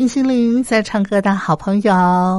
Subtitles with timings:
[0.00, 1.92] 听心灵在唱歌的好朋友，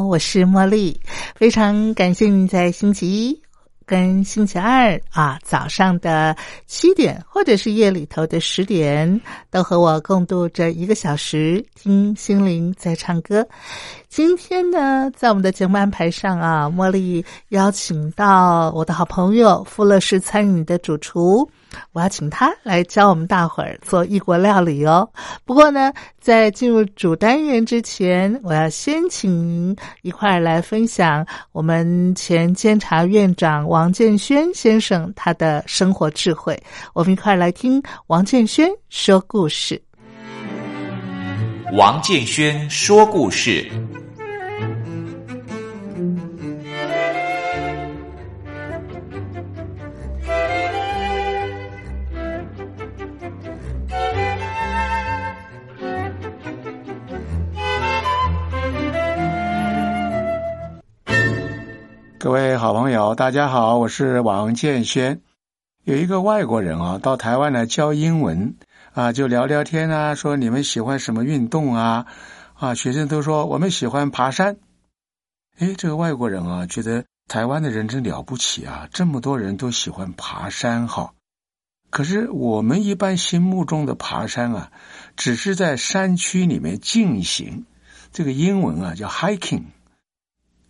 [0.09, 0.99] 我是茉莉，
[1.35, 3.39] 非常感谢你在星期一
[3.85, 13.47] 跟星期二啊早上的七点，或者是夜里头的十点，都和我共度这一个小时听心灵在唱歌。
[14.09, 21.47] 今天呢，在我们的节目安排上啊，茉莉邀请到我的好朋友富乐士餐饮的主厨。
[21.93, 25.09] 我要请他来教我们大伙儿做异国料理哦。
[25.45, 36.61] 不过呢，在进入主单元之前，我要先请您一块儿来分享我们前监察院长王建轩先生他的生活智慧。
[36.93, 39.81] 我们一块儿来听王建轩说故事。
[41.73, 43.71] 王建轩说故事。
[62.23, 65.21] 各位好朋友，大家好，我是王建轩。
[65.83, 68.57] 有一个外国人啊，到台湾来教英文
[68.93, 72.05] 啊，就聊聊天啊，说你们喜欢什么运动啊？
[72.53, 74.57] 啊，学生都说我们喜欢爬山。
[75.57, 81.13] 哎，这个外国人啊，觉得台湾的人真了不起啊，这么多人都喜欢爬山哈。
[81.89, 84.71] 可是我们一般心目中的爬山啊，
[85.15, 87.65] 只是在山区里面进行，
[88.11, 89.63] 这个英文啊叫 hiking。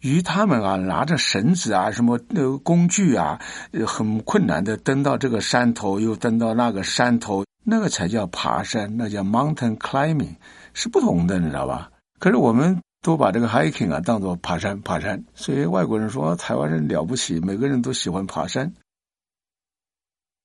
[0.01, 3.39] 与他们啊，拿着绳子啊，什么那个工具啊，
[3.85, 10.35] 很困难的登到这个山头，又登到那个山头，那个才叫爬山，那叫 mountain climbing，
[10.73, 11.91] 是不同的，你知道吧？
[12.19, 15.23] 可是我们都把这个 hiking 啊当做爬山，爬山。
[15.35, 18.73] 所以外国人说台湾人了不起，每个人都喜欢爬山。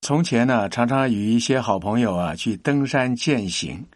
[0.02, 3.86] 从前呢，常常与一些好朋友啊去登山健行，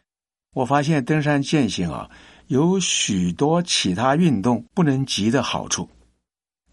[0.55, 2.09] 我发现登山健行啊。
[2.51, 5.89] 有许多其他运动不能及的好处。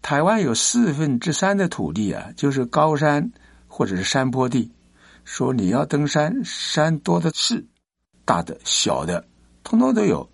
[0.02, 3.30] 台湾有四分之三的土地啊，就是高山
[3.68, 4.72] 或者是山坡地。
[5.22, 7.64] 说你要登山，山多的是，
[8.24, 9.24] 大的、小的，
[9.62, 10.28] 通通都有。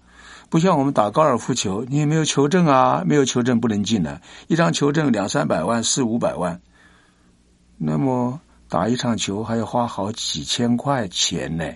[0.49, 4.22] 不像我们打高尔夫球，你也没有球证啊，没有球证不能进来。
[4.47, 6.62] 一张球证两三百万、四五百万，
[7.76, 8.41] 那么
[8.71, 11.71] 打一场球还要花好几千块钱呢，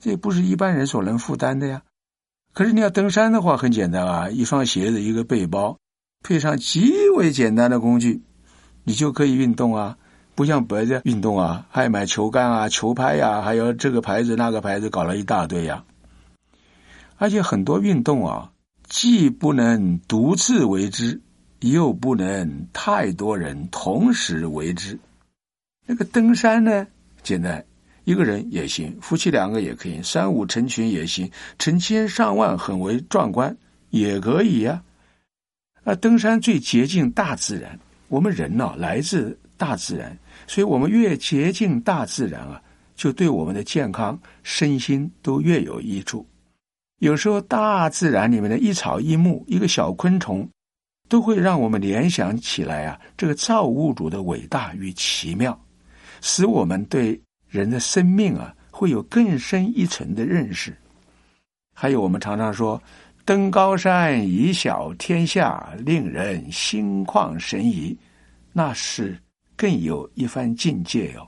[0.00, 1.82] 这不是一般人所能负担的呀。
[2.54, 5.76] 可是你要登山的话，很简单啊，一双鞋子，一个背包，
[6.22, 8.22] 配上极为简单的工具，
[8.84, 9.98] 你就可以运动啊。
[10.36, 15.84] 不像别的运动啊，还买球杆啊、球拍呀，还有这个牌子那个牌子，搞了一大堆呀。
[17.16, 18.52] 而且很多运动啊，
[18.88, 21.20] 既不能独自为之，
[21.60, 24.98] 又不能太多人同时为之。
[25.86, 26.86] 那个登山呢，
[27.22, 27.64] 简单。
[28.04, 33.56] 一个人也行，夫妻两个也可以，三五成群也行，成千上万很为壮观，
[33.90, 34.82] 也可以呀。
[35.84, 37.78] 啊，登山最接近大自然，
[38.08, 40.16] 我们人呢来自大自然，
[40.46, 42.60] 所以我们越接近大自然啊，
[42.94, 46.26] 就对我们的健康、身心都越有益处。
[47.00, 50.46] 有时候，大自然里面的一草一木、一个小昆虫，
[51.08, 55.58] 都会让我们联想起来啊，这个造物主的伟大与奇妙，
[56.20, 57.18] 使我们对。
[57.54, 60.76] 人的生命啊，会有更深一层的认识。
[61.72, 62.82] 还有，我们常常说
[63.24, 67.96] “登高山，以小天下”，令人心旷神怡，
[68.52, 69.16] 那是
[69.54, 71.24] 更有一番境界哟。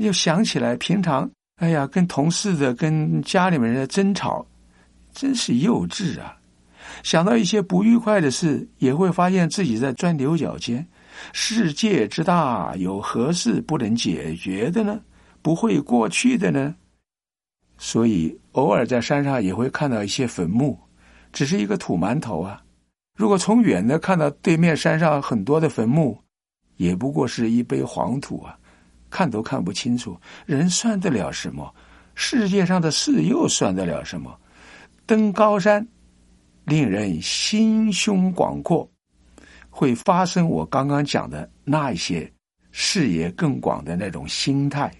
[0.00, 4.44] 又想起来，平常哎呀，跟同事的、跟家里面人的争吵，
[5.12, 6.36] 真是幼稚啊！
[7.04, 10.84] 想到一些不愉快的事，也会发现自己在钻牛角尖。
[11.32, 15.00] 世界之大，有何事不能解决的呢？
[15.46, 16.74] 不会过去的呢。
[17.78, 20.76] 所以偶尔在山上也会看到一些坟墓，
[21.32, 22.60] 只是一个土馒头啊。
[23.16, 26.20] 如果从远的看到对面山上很多的坟墓，
[26.78, 28.58] 也不过是一杯黄土啊，
[29.08, 30.18] 看都看不清楚。
[30.46, 31.72] 人算得了什么？
[32.16, 34.36] 世界上的事又算得了什么？
[35.06, 35.86] 登高山，
[36.64, 38.90] 令人心胸广阔，
[39.70, 42.28] 会发生我刚刚讲的那一些
[42.72, 44.92] 视野更广的那种心态。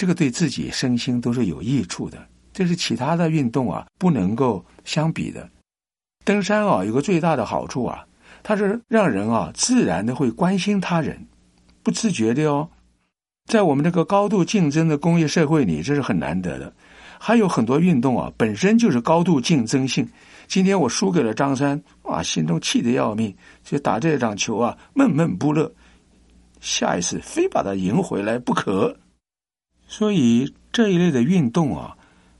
[0.00, 5.46] 这个对自己身心都是有益处的，这是其他的运动啊不能够相比的。
[6.24, 8.02] 登山啊有个最大的好处啊，
[8.42, 11.22] 它是让人啊自然的会关心他人，
[11.82, 12.66] 不自觉的哦。
[13.44, 16.72] 在我们这个高度竞争的工业社会里，这是很难得的。
[17.18, 20.08] 还有很多运动啊本身就是高度竞争性。
[20.46, 25.70] 今天我输给了张三，啊，心中气得要命，所以打这场球啊闷闷不乐，
[26.58, 28.96] 下一次非把他赢回来不可。
[29.90, 31.96] 所以这一类的运动啊，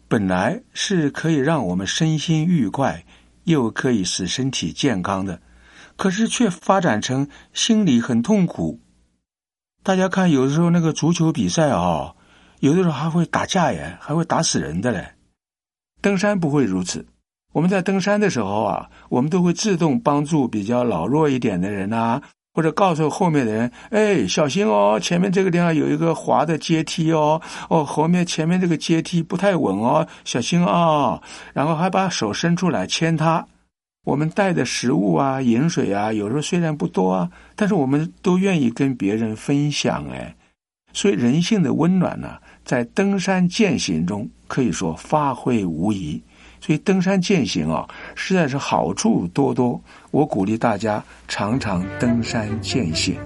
[0.07, 3.05] 本来是可以让我们身心愉快，
[3.43, 5.43] 又可以使身体健康的，
[5.97, 8.79] 可是却发展成心里很痛苦。
[9.83, 12.15] 大家看，有的时候那个足球比赛啊，
[12.61, 15.15] 有的时候还会打架耶，还会打死人的嘞。
[16.01, 17.05] 登山不会如此。
[17.53, 22.23] 我们在登山的时候啊，我们都会自动帮助比较老弱一点的人啊。
[22.53, 31.21] 或者告诉后面的人：“哎，小心哦，前面这个地方有一个滑的阶梯哦，哦，后面前面这个阶梯不太稳哦，小心啊！”
[31.55, 33.47] 然后还把手伸出来牵他。
[34.05, 40.35] 我们带的食物啊、饮水啊，有时候虽然不多啊，但是我们都愿意跟别人分享哎。
[40.93, 46.21] 所以人性的温暖呢，在登山践行中可以说发挥无疑。
[46.61, 49.81] 所以登山践行啊，实在是好处多多。
[50.11, 53.17] 我鼓励大家常常登山践行。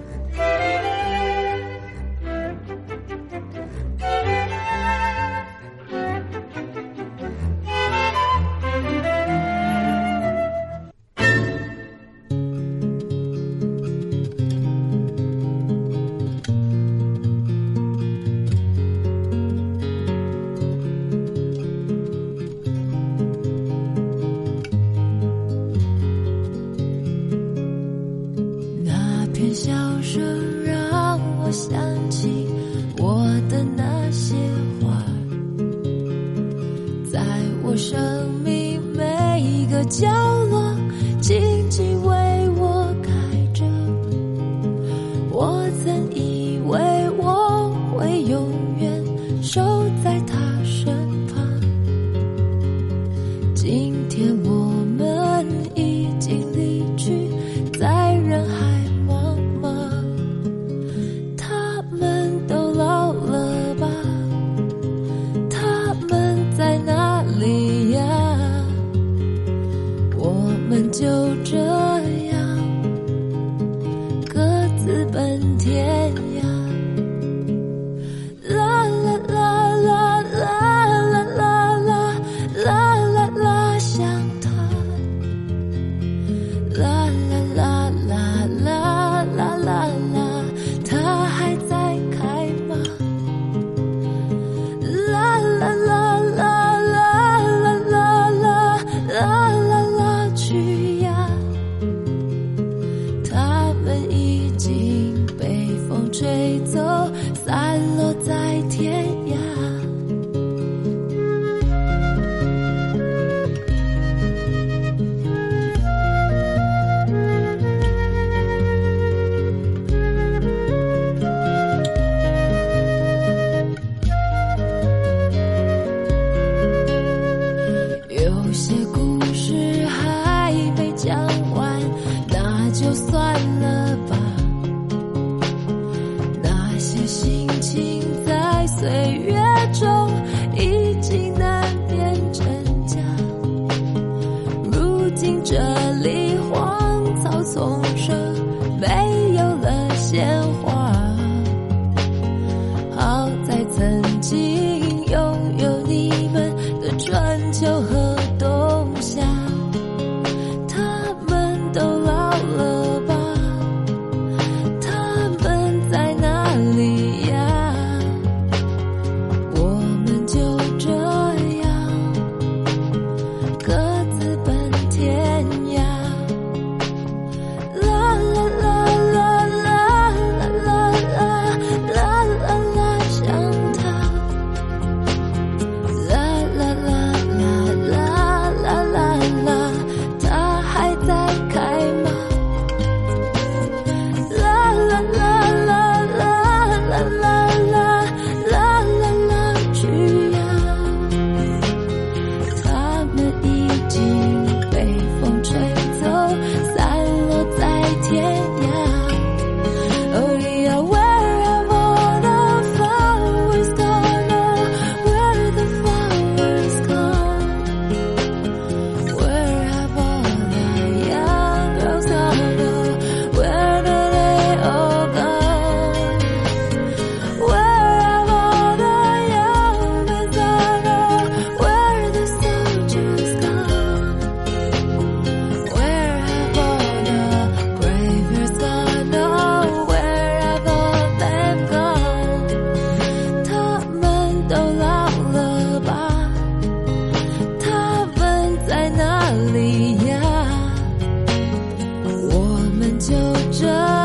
[253.07, 253.13] 就
[253.51, 254.04] 这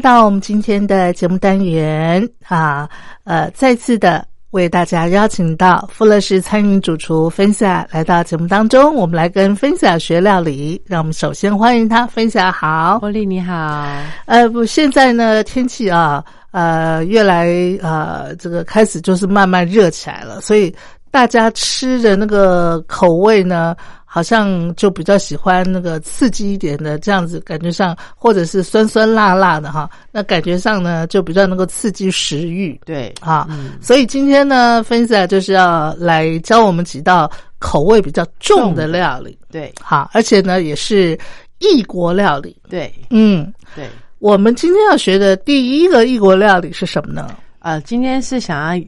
[0.00, 2.88] 到我们今天的节目单元啊，
[3.24, 10.80] 呃，再次的为大家邀请到富乐士餐饮主厨分享来到节目当中，我们来跟分享学料理。
[10.86, 13.86] 让我们首先欢迎他，分享好，茉莉你好，
[14.26, 17.48] 呃，不，现在呢天气啊，呃，越来
[17.82, 20.74] 呃这个开始就是慢慢热起来了，所以
[21.10, 23.76] 大家吃的那个口味呢。
[24.10, 32.80] 好像就比较喜欢那个刺激一点的这样子，感觉上或者是酸酸辣辣的哈，那感觉上呢就比较能够刺激食欲。
[32.86, 33.46] 对啊，
[33.82, 39.38] 所以今天呢，分享就是要来教我们几道口味比较重的料理。
[39.50, 41.18] 对，好，而且呢也是
[41.58, 42.56] 异国料理。
[42.70, 43.86] 对，嗯，对。
[44.20, 47.36] 我们今天要学的第一个异国料理是什么呢？
[47.58, 48.84] 呃，今天是想要。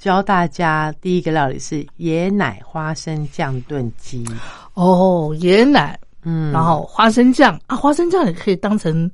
[0.00, 4.24] 教大家第一个料理是椰奶花生酱炖鸡。
[4.72, 9.08] 哦，椰奶，嗯，然后花生酱啊，花生酱也可以当成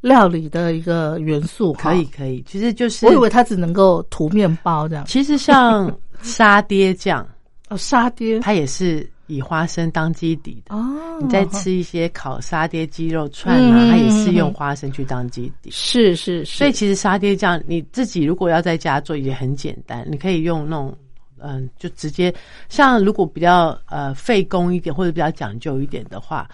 [0.00, 7.26] 料理的一个元素，可以可以，其实就是我以为它只能够涂面包这样，其实像 沙爹酱。
[7.68, 8.40] 哦，沙爹。
[8.40, 9.08] 它也是。
[9.30, 15.70] 以花生当基底的哦，你再吃一些烤沙爹鸡肉串啊，它也是用花生去当基底。
[15.70, 20.96] 是是是，所以其实沙爹酱你自己如果要在家做也很简单，你可以用那种
[21.38, 22.34] 嗯，就直接
[22.68, 26.48] 像如果比较呃费工一点或者比较讲究一点的话，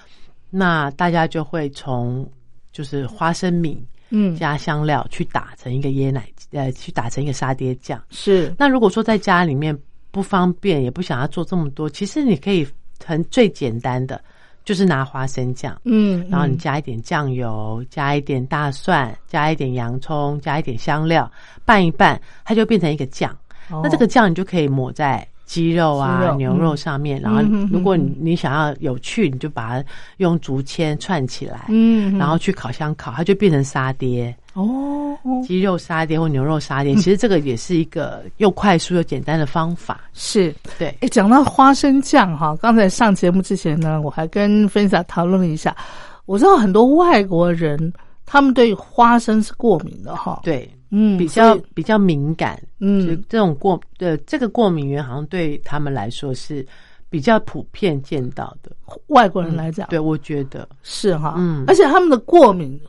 [0.51, 2.31] 那大家就会从
[2.73, 7.99] 就是花生米嗯加香料去打成一个椰奶呃去打成一个沙爹酱。
[8.11, 9.75] 是那如果说在家里面。
[10.17, 11.91] 不方便，也不想要做这么多。
[11.91, 12.67] 其实你可以
[13.05, 14.19] 很最简单的，
[14.65, 21.31] 就是拿花生酱，嗯，然后你加一点酱油，加一点大蒜，加一点洋葱，加一点香料，
[21.67, 23.37] 拌一拌，它就变成一个酱。
[23.69, 25.27] 那这个酱你就可以抹在。
[25.45, 40.01] 鸡肉啊，牛肉上面，然后如果你你想要有趣，你就把它用竹签串起来，嗯，然后去烤箱烤，它就变成沙爹哦，鸡肉沙爹或牛肉沙爹，其实这个也是一个又快速又简单的方法。
[40.13, 40.53] 是。
[40.79, 45.77] 对，哎，讲到花生酱哈，刚才上节目之前呢，我还跟分享讨论了一下，
[46.25, 47.93] 我知道很多外国人
[48.25, 50.69] 他们对花生是过敏的哈，对。
[50.91, 56.65] 嗯，比较比较敏感，嗯，这种过呃这个过敏源好像对他们来说是
[57.11, 58.71] 比较普遍见到的。
[59.09, 60.67] 外国人来讲，对我觉得。
[60.85, 62.81] 是哈，嗯，而且他们的过敏，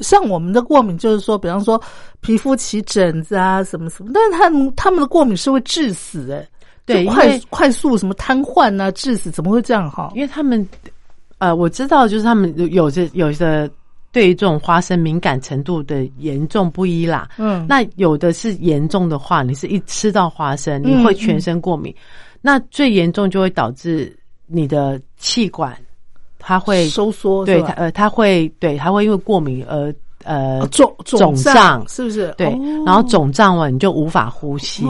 [0.00, 1.80] 像我们的过敏，就是说，比方说
[2.20, 6.48] 皮肤起疹子啊，什么什么，但是他们他们的过敏是会致死，哎，
[6.84, 10.10] 对，快快速什么瘫痪啊，致死，怎么会这样哈？
[10.14, 10.68] 因为他们，
[11.38, 13.70] 呃，我知道，就是他们有着有的。
[14.10, 21.94] 对于这种花生敏感程度的严重不一啦，嗯，那有的是严重的话，你是一吃到花生，你会全身过敏，
[22.40, 25.76] 那最严重就会导致你的气管
[26.38, 29.94] 它会收缩，对，它呃，它会对，它会因为过敏而。
[30.24, 32.34] 呃，肿肿胀是不是？
[32.36, 32.48] 对，
[32.84, 34.82] 然后肿胀完你就无法呼吸，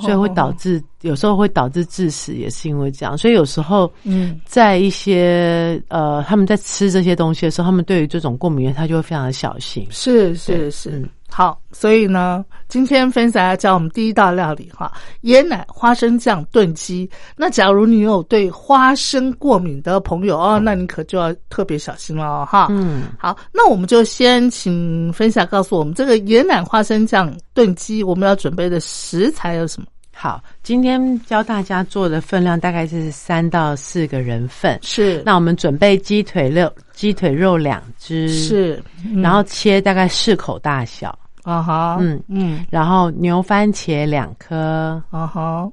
[0.00, 3.16] 所以会导致有时候会导致致死，也是因为这样。
[3.16, 9.84] 所以有时候，嗯，在一些呃，他们在吃这些东西的时候，他们对于这种过敏源，他就会非常的小心。
[9.90, 11.02] 是是是。
[11.32, 17.08] 好，所以呢，今天分享要教我们第一道料理哈，椰奶花生酱炖鸡。
[17.36, 22.66] 那假如你有对花生过敏的朋友哦，那你可就要特别小心了哈。
[22.70, 29.86] 嗯，好，那我们就先请分享告诉我们这个椰奶花生酱炖鸡，我们要准备的食材有什么？
[30.12, 34.78] 好，今天教大家做的分量大概是三到四个人份。
[34.82, 38.82] 是，那我们准备鸡腿肉，鸡腿肉两只，是，
[39.22, 41.18] 然后切大概四口大小。
[41.42, 42.22] 啊哈，嗯。
[42.28, 45.70] 嗯，然后牛番茄两颗，啊哈，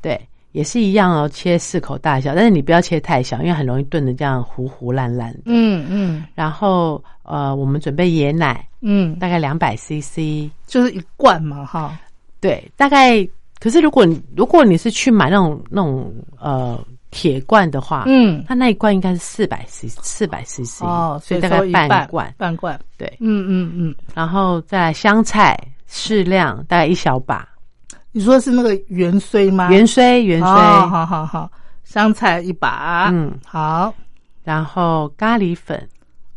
[0.00, 0.20] 对，
[0.52, 5.40] 也是一样哦，切四口大小，但是你不要切太小，因为很容易炖的这样糊糊烂烂的。
[5.46, 11.98] 嗯嗯，然后呃，我们准备椰奶，嗯，大概两百 CC，就是一罐嘛，哈，
[12.40, 13.26] 对，大概。
[13.60, 16.78] 可是如果你如果你是去买那种那种呃。
[17.12, 27.46] 铁罐的话，嗯，它那一罐应该是四百 c 四百 cc 哦，所以大概半罐，半罐，对，嗯嗯嗯，然后再来香菜适量，大概一小把。
[28.12, 29.70] 你说是那个元荽吗？
[29.70, 30.46] 元荽，元荽，
[30.88, 31.50] 好好好，
[31.84, 33.94] 香菜一把，嗯，好，
[34.42, 35.86] 然后咖喱粉，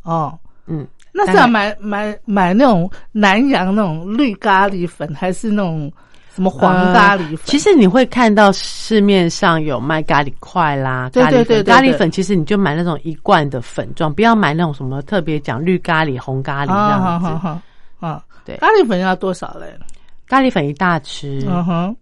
[0.03, 5.89] 哦，嗯，那是要买买买那种南洋那种绿咖喱粉，还是那种？
[6.35, 7.39] 什么黄咖喱粉？
[7.45, 11.63] 其实你会看到市面上有卖咖喱块啦，咖喱粉。
[11.63, 17.59] 咖喱粉其实你就买那种一罐的粉状，不要买那种什么特别讲绿咖喱、红咖喱这样子。
[18.05, 19.65] 啊，对，咖喱粉要多少嘞？
[20.27, 21.45] 咖喱粉一大匙。
[21.47, 21.95] 嗯哼，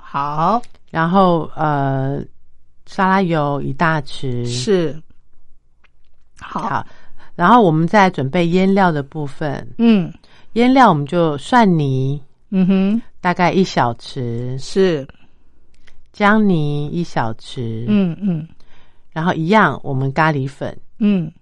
[0.00, 0.62] 好。
[0.90, 2.20] 然后呃，
[2.86, 4.46] 沙拉油一大匙。
[4.46, 4.98] 是。
[6.40, 6.86] 好。
[7.36, 10.10] 然后我们再准备腌料的部分，嗯
[10.52, 15.08] 腌料我们就蒜泥嗯哼，大概一小匙，是，
[16.12, 18.46] 姜泥一小匙，嗯嗯。
[19.14, 21.32] 然后一样我们咖喱粉，嗯，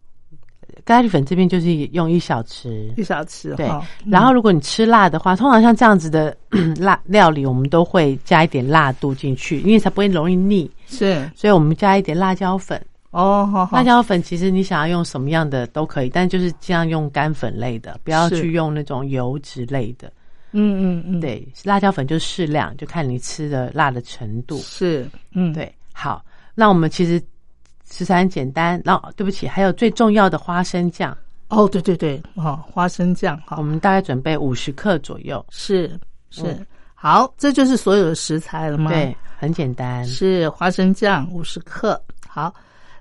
[0.84, 3.66] 咖喱粉这边就是用一小匙，一小匙对。
[3.66, 6.36] 哈，然后如果你吃辣的话，通常像这样子的
[6.78, 11.28] 辣料理，我们都会加一点辣度进去，因为才不会容易腻，是。
[11.34, 12.80] 所以我们加一点辣椒粉。
[13.10, 13.76] 哦，好好。
[13.76, 20.12] 辣椒粉其实你想要用什么样的都可以，但就是尽量用干粉类的，不要去用那种油脂类的。
[20.52, 24.58] 嗯嗯嗯，，对，辣椒粉就适量，就看你吃的辣的程度。
[24.58, 27.22] 是，嗯，，对，好，那我们其实
[27.90, 28.80] 食材很简单。
[28.84, 31.16] 然后对不起，还有最重要的花生酱，
[31.48, 35.44] 哦，对对对，哦，花生酱，好我，们大概准备五十克左右。
[35.50, 35.88] 是
[36.30, 38.90] 是嗯，好，这就是所有的食材了吗？
[38.90, 40.04] 对，，很简单。
[40.04, 42.54] 是花生酱五十克，好。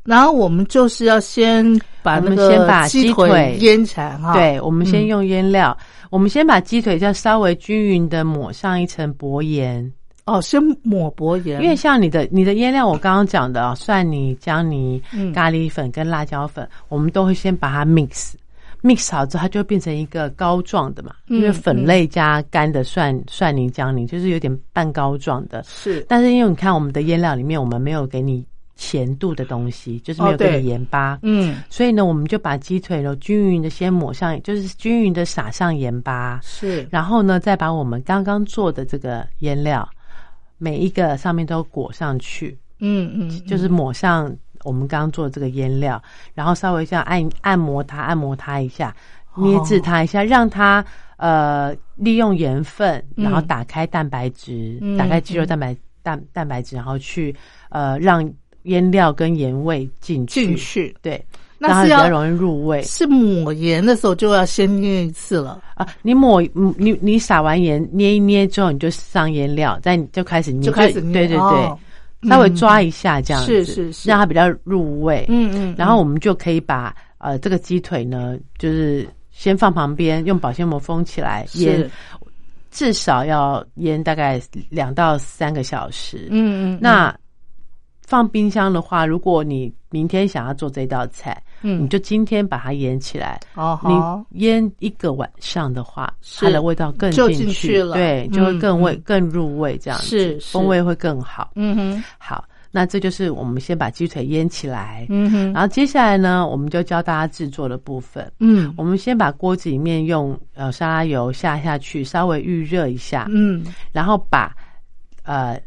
[0.03, 1.63] 然后我们就是要先
[2.01, 5.77] 把那个先把鸡鸡腿腌起来哈。，对，我们先嗯用腌料，
[6.11, 9.89] 我们先把鸡腿再稍微均匀的抹上一层薄盐，
[10.25, 15.31] 哦，先抹薄盐，因为像你的你的腌料，我刚刚讲的、哦、蒜泥、姜泥、嗯。
[15.31, 18.33] 咖喱粉跟辣椒粉，我们都会先把它 mix。
[18.83, 25.63] mix 好之后，它就会变成一个膏状的嘛，嗯因为粉类加干的蒜蒜泥、姜泥，就是有点半膏状的。
[25.63, 26.05] 是。
[26.09, 28.45] 但是因为你看我们的腌料里面，我们没有给你
[28.81, 30.51] 咸度的东西，就是没有哦对。
[30.53, 31.61] 给你盐巴，嗯。
[31.69, 36.87] 所以呢，我们就把鸡腿肉均匀的先抹上，就是均匀的撒上盐巴，是。
[36.89, 39.87] 然后呢，再把我们刚刚做的这个腌料，
[40.57, 46.01] 每一个上面都裹上去，嗯嗯，就是抹上我们刚刚做的这个腌料，
[46.33, 48.95] 然后稍微这样按按摩它，按摩它一下，
[49.35, 50.83] 捏制它一下，让它
[51.17, 53.23] 呃利用盐分，嗯。
[53.23, 57.35] 然后打开蛋白质，嗯打开肌肉蛋白蛋蛋白质，然后去
[57.69, 58.27] 呃让
[58.63, 61.23] 腌料跟盐味进去，进去，对，
[61.57, 62.81] 那是要比较容易入味。
[62.83, 71.79] 是抹盐的时候就要先捏一次了，啊，你抹嗯你你撒完盐捏一捏之后，你就上腌料，再你就开始捏，就开始捏对对对，哦。
[72.29, 74.07] 稍微抓一下这样子，是是是。
[74.07, 75.25] 让它比较入味。
[75.27, 81.89] 嗯嗯，然后我们就可以把呃这个鸡腿呢，就是先放旁边，用保鲜膜封起来腌，
[82.69, 86.27] 至少要腌大概两到三个小时。
[86.29, 87.11] 嗯嗯，那
[88.11, 91.81] 放冰箱的话，如果你明天想要做这道菜，嗯。
[91.81, 93.39] 你就今天把它腌起来。
[93.55, 93.79] 哦，
[94.29, 97.93] 你腌一个晚上的话，它的味道更进进去了。
[97.93, 98.31] 对，嗯。
[98.33, 100.51] 就会更味、嗯更入味，这样子是是。
[100.51, 101.51] 风味会更好。
[101.55, 102.03] 嗯哼。
[102.17, 105.53] 好，那这就是我们先把鸡腿腌起来，嗯哼。
[105.53, 108.29] 然后接下来呢，我们就教大家制作的部分。
[108.39, 108.73] 嗯。
[108.75, 113.63] 我们先把锅子里面用呃沙拉油下下去，稍微预热一下，嗯。
[113.93, 114.53] 然后把
[115.23, 115.57] 呃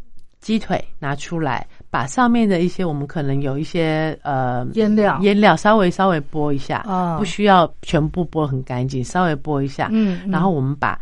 [0.41, 5.17] 鸡腿拿出来，把上面的一些我们可能有一些呃腌料。
[5.23, 7.17] 腌料稍微稍微剥一下，啊。
[7.19, 10.31] 不需要全部剥很干净，稍微剥一下，嗯嗯。
[10.33, 10.99] 然后我们把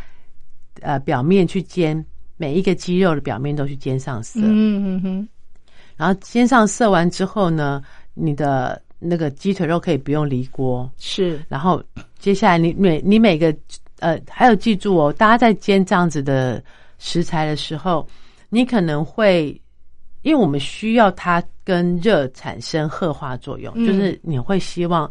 [0.83, 2.05] 呃表面去煎，
[2.37, 5.29] 每一个鸡肉的表面都去煎上色，嗯嗯哼
[5.97, 11.43] 然后煎上色完之后呢，你的那个鸡腿肉可以不用离锅，是。
[11.49, 11.83] 然后
[12.19, 13.57] 接下来你每你每个
[14.01, 16.63] 呃，还有记住哦，大家在煎这样子的
[16.99, 18.07] 食材的时候，
[18.51, 19.59] 你可能会，
[20.23, 25.11] 因为我们需要它跟热产生褐化作用，嗯就是你会希望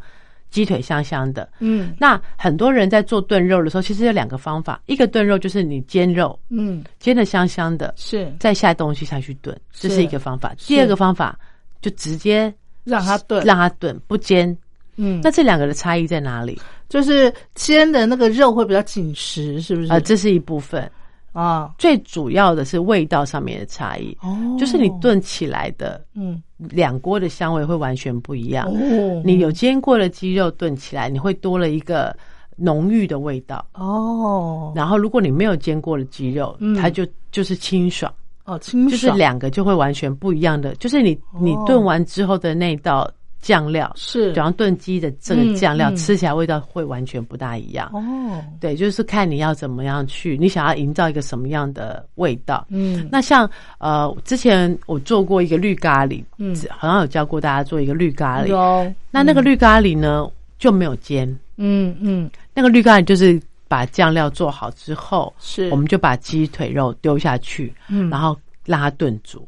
[0.50, 1.48] 鸡腿香香的。
[1.60, 10.54] 嗯那很多人在做炖肉的时候，其实有两个方法，一个炖肉就是你煎肉，嗯煎的香香的，是再下东西下去炖，这是是一个方法。
[10.58, 11.38] 第二个方法
[11.82, 14.56] 就直接让它炖，让它炖，不煎。
[14.98, 16.60] 嗯那这两个的差异在哪里？
[16.90, 19.92] 就是煎的那个肉会比较紧实，是不是？
[19.92, 20.90] 啊、这是一部分。
[21.34, 21.74] 啊。
[21.78, 24.56] 最主要的是味道上面的差异，哦。
[24.60, 26.42] 就是你炖起来的嗯。
[26.58, 28.68] 两锅的香味会完全不一样。
[28.68, 29.22] 哦。
[29.26, 32.16] 你有煎过的鸡肉炖起来，你会多了一个
[32.56, 33.66] 浓郁的味道。
[33.74, 34.72] 哦。
[34.76, 36.76] 然后如果你没有煎过的鸡肉，嗯。
[36.76, 38.14] 它就就是清爽，
[38.46, 38.92] 哦清爽。
[38.92, 40.76] 就是两个就会完全不一样的。
[40.76, 41.64] 就是你你哦。
[41.66, 43.10] 炖完之后的那道
[43.42, 44.32] 酱料，是。
[44.32, 45.94] 比方炖鸡的这个酱料，嗯。
[45.94, 47.90] 嗯吃起来味道会完全不大一样。
[47.94, 48.44] 哦。
[48.60, 52.66] 对，就是看你要怎么样去，你想要营造一个什么样的味道。
[52.70, 53.08] 嗯。
[53.12, 53.50] 那像
[53.80, 56.56] 呃，之前我做过一个绿咖喱，嗯。
[56.70, 58.48] 好像有教过大家做一个绿咖喱。
[58.48, 58.94] 有。
[59.10, 61.28] 那那个绿咖喱呢就没有煎，
[61.58, 62.30] 嗯嗯。
[62.54, 65.70] 那个绿咖喱就是把酱料做好之后，是。
[65.70, 68.10] 我们就把鸡腿肉丢下去，嗯。
[68.10, 69.48] 然后让它炖煮。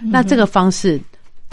[0.00, 1.00] 那这个方式，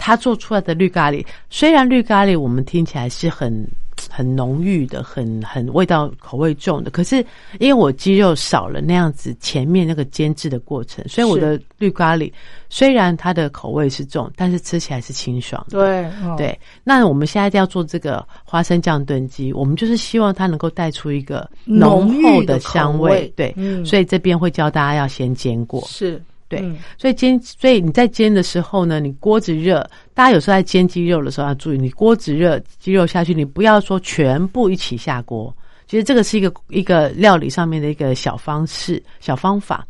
[0.04, 3.64] 它做出来的绿咖喱，虽然绿咖喱我们听起来是很
[4.10, 6.90] 很浓郁的、很很味道口味重的。
[6.90, 7.24] 可是
[7.60, 12.32] 因为我鸡肉少了那样子前面那个煎制的过程，所以我的绿咖喱
[12.68, 15.78] 虽然它的口味是重，但是吃起来是清爽的。
[15.78, 23.32] 对对，那我们现在要做这个花生酱炖鸡，我们就是希望它能够带出一个浓厚的香味。
[23.36, 25.80] 对，所以这边会教大家要先煎过。
[25.86, 26.20] 是。
[26.58, 35.54] 对，所以煎，所以你在煎的时候呢，你锅子热，大家有时候在煎鸡肉的时候要注意，你锅子热，鸡肉下去，你不要说全部一起下锅。
[35.86, 39.86] 其实这个是一个一个料理上面的一个小方式、小方法，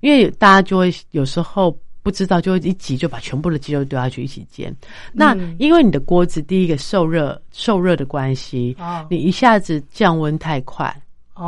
[0.00, 4.74] 因为大家就会有时候不知道，就会一挤就把全部的鸡肉丢下去一起煎。
[5.12, 8.76] 那因为你的锅子第一个受热受热的关系，
[9.08, 10.94] 你一下子降温太快，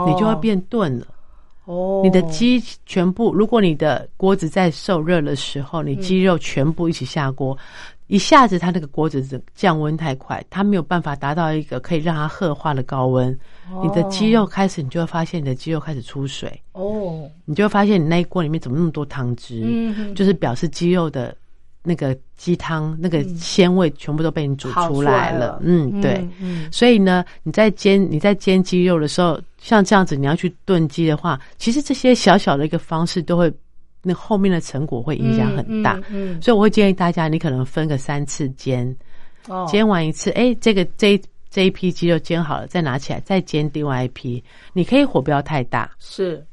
[0.06, 1.06] 你就会变钝了。
[1.66, 7.56] 哦，你的鸡全部，如果你的锅子在受热的时候，你鸡肉全部一起下锅，
[8.06, 13.38] 一下子它那个锅子的降温太快，它没有办法达到一个可以让它褐化的高温，
[13.82, 16.58] 你的鸡肉开始，你就会发现你的鸡肉开始出水。
[16.72, 21.36] 哦，你就会发现你那一锅里面怎么那么多汤汁，嗯，就是表示鸡肉的。
[21.88, 26.28] 那个鸡汤那个鲜味全部都被你煮出来了，嗯，对，
[26.68, 33.52] 所以呢，你在煎你在煎鸡肉的时候，像这样子，你要去炖鸡的话，其实这些小小的一个方式都会，
[34.00, 38.96] 那后面的成果会影响很大，嗯，所以我会建议大家，你可能分个三次煎，
[39.66, 44.40] 煎完一次，哎，这个这这一批鸡肉煎好了，再拿起来再煎另外一批，
[44.72, 46.46] 你可以火不要太大，是，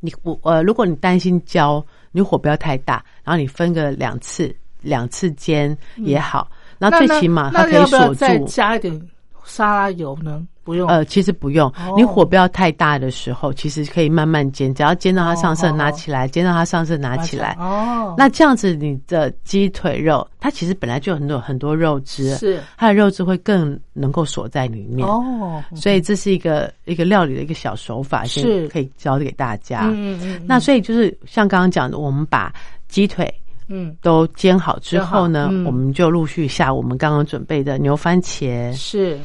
[0.00, 4.54] 你我呃，如果你担心焦，你火不要太大，然后你分个两次。
[4.80, 8.14] 两次煎也好，那最起码它可以锁住。
[8.14, 9.08] 再加一点
[9.44, 10.46] 沙拉油呢？
[10.68, 10.86] 不用。
[10.86, 11.72] 呃，其实不用。
[11.96, 17.56] 你火不要太大的时候，其实可以慢慢煎，只要煎到它上色，拿起来；煎到它上色，拿起来。
[17.58, 18.14] 哦。
[18.18, 25.08] 那这样子，你的鸡腿肉它其实本来就很多很多肉汁，是它的肉汁会更能够锁在里面。
[25.08, 25.64] 哦。
[25.74, 29.84] 所以这是一个一个料理的一个小手法，是可以教给大家。
[29.84, 30.42] 嗯嗯。
[30.46, 32.52] 那所以就是像刚刚讲的，我们把
[32.88, 33.26] 鸡腿。
[33.70, 39.20] 嗯，都煎好之后呢，我们就陆续下我们刚刚准备的牛番茄，是，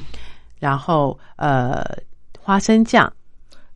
[0.64, 1.84] 然后呃
[2.40, 3.12] 花生酱，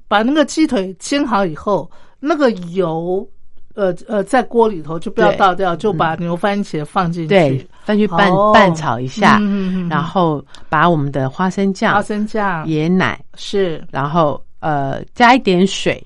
[0.08, 3.28] 把那个鸡腿煎好以后，那个油
[3.76, 9.38] 呃呃在锅里头就不要倒掉，就把牛番茄放进去，对，放去拌拌炒一下，
[9.90, 16.02] 然后把我们的花生酱、花生酱、椰奶是，然后呃加一点水。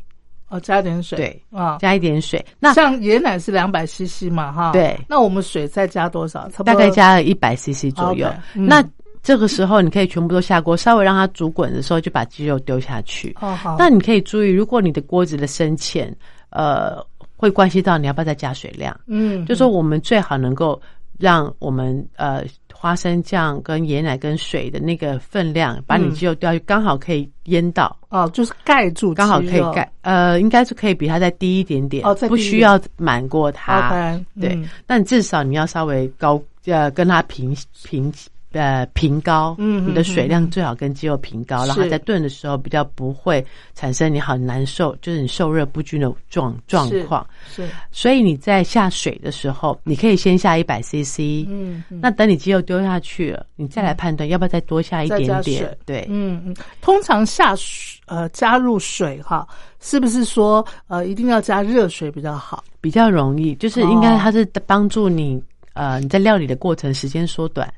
[0.49, 2.45] 哦，加点水，对啊，加一点水。
[2.59, 4.99] 那像椰奶是两百 CC 嘛，哈，对。
[5.07, 6.45] 那我们水再加多少？
[6.65, 8.29] 大概加了一百 CC 左右。
[8.53, 8.83] 那
[9.23, 13.35] 这个时候你可以全部都下锅，稍微让它煮滚的时候，就把鸡肉丢下去。
[13.41, 13.75] 哦，好。
[13.77, 16.15] 那你可以注意，如果你的锅子的深浅，
[16.49, 16.97] 呃，
[17.35, 18.97] 会关系到你要不要再加水量。
[19.07, 20.81] 嗯，就说我们最好能够
[21.17, 22.43] 让我们呃。
[22.73, 38.11] 花生酱跟椰奶跟水的那个分量，把你鸡肉掉下去，刚好可以淹到哦，就是盖住，刚好可以盖，呃，应该是可以比它再低一点点哦，不需要满过它，对，但至少你要稍微高，呃，跟它平平。
[38.53, 47.25] 呃，平高，嗯，你的水量最好跟鸡肉平高，然后在炖的时候比较不会产生你很难受，就是你受热不均的状状况。
[47.49, 55.77] 是，所以你在下水的时候，你可以先下一百 CC，嗯，那等你鸡肉丢下去了，你再来判断要不要再多下一点点。
[55.85, 59.47] 对，嗯嗯，通常下水呃加入水哈，
[59.79, 62.61] 是不是说呃一定要加热水比较好？
[62.81, 65.41] 比较容易，就是应该它是帮助你
[65.73, 67.71] 呃你在料理的过程时间缩短。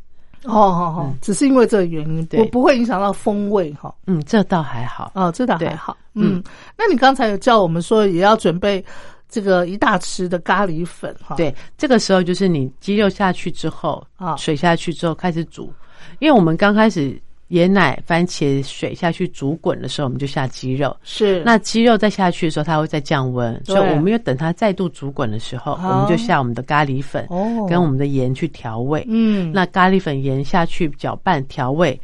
[0.46, 3.94] 哦，哦哦，只是因为这个原因，我不会影响到风味哈。
[4.08, 5.12] 嗯，这倒还好。
[5.16, 5.96] 哦，这倒还好。
[6.14, 6.44] 嗯，
[6.78, 8.84] 那你刚才有叫我们说也要准备
[9.30, 11.36] 这个一大匙的咖喱粉哈。
[11.36, 15.74] 对，这个时候就是你鸡肉下去之后啊，水下去之后开始煮，
[16.20, 17.22] 因为我们刚开始。
[17.54, 20.96] 椰奶、番茄水下去煮滚的时候，我们就下鸡肉。
[21.04, 27.28] 是，那鸡肉再下去的时候，它会再降温，所以我们要等它再度煮滚的时候，我们就下我们的咖喱粉
[27.70, 29.04] 跟我们的盐去调味。
[29.08, 32.00] 嗯，那咖喱粉、盐下去搅拌调味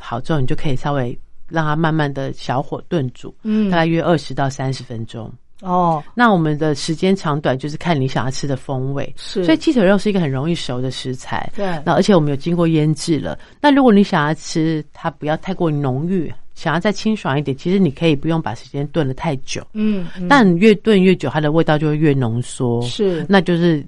[0.00, 5.32] 好之后，你就可以稍微让它慢慢的小火炖煮，嗯，大概约二十到三十分钟。
[5.60, 9.42] 哦，那我们的时间长短就是看你想要吃的风味，是。
[9.42, 11.66] 所以鸡腿肉是一个很容易熟的食材，对。
[11.84, 13.36] 那而且我们有经过腌制了。
[13.60, 20.06] 那如果你想要吃它不要太过浓郁，想要再清爽一点，其实你可以不用把时间炖的太久，嗯。
[20.28, 23.26] 但越炖越久，它的味道就会越浓缩，是。
[23.28, 23.84] 那就是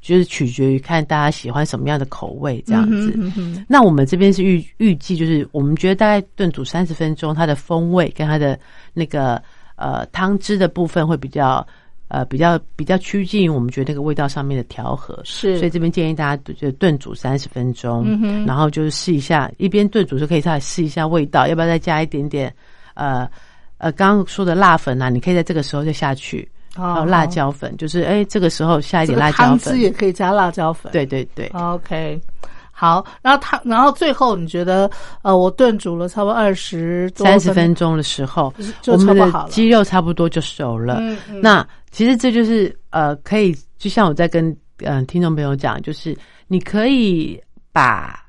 [0.00, 3.12] 就是取决于看大家喜欢什么样的口味这样子。
[3.16, 8.58] 嗯那我们这边是预预计就是我们觉得大概炖煮三十分钟，它的风味跟它的
[8.92, 9.40] 那个。
[9.82, 11.66] 呃，汤汁的部分会比较
[12.06, 15.20] 呃比较比较趋近于我们觉得那个味道上面的调和。
[15.24, 22.54] 是，所以这边建议大家就炖煮三十分钟，嗯哼然后就是试一下，一边炖煮就可以再试一下味道，要不要再加一点点
[22.94, 23.28] 呃
[23.78, 26.48] 呃刚刚说的辣粉啊，你可以在这个时候就下去。
[26.74, 30.90] 哦还有辣椒粉，就是哎，这个时候下一点辣椒粉汤汁，也可以加辣椒粉。
[30.90, 32.18] 对对对，OK，
[32.82, 34.90] 好，然后他，然后最后你觉得，
[35.22, 39.46] 呃，我炖煮了差不多二十三十分钟的时候，就我们的。
[39.48, 40.96] 鸡肉差不多就熟了。
[40.98, 46.18] 嗯嗯那其实这就是呃，可以就像我在跟嗯、呃听众朋友讲，就是
[46.48, 47.40] 你可以
[47.70, 48.20] 把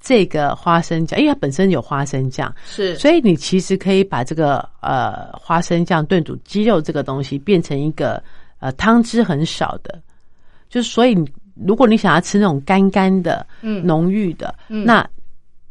[0.00, 8.22] 这个花生酱，因为它本身有花生酱，是所以你其实可以把这个呃花生酱炖煮鸡肉这个东西变成一个
[8.60, 10.00] 呃汤汁很少的，
[10.70, 11.30] 就是所以你
[11.64, 13.84] 如果你想要吃那种干干的、嗯。
[13.86, 14.84] 浓郁的，嗯。
[14.84, 15.08] 那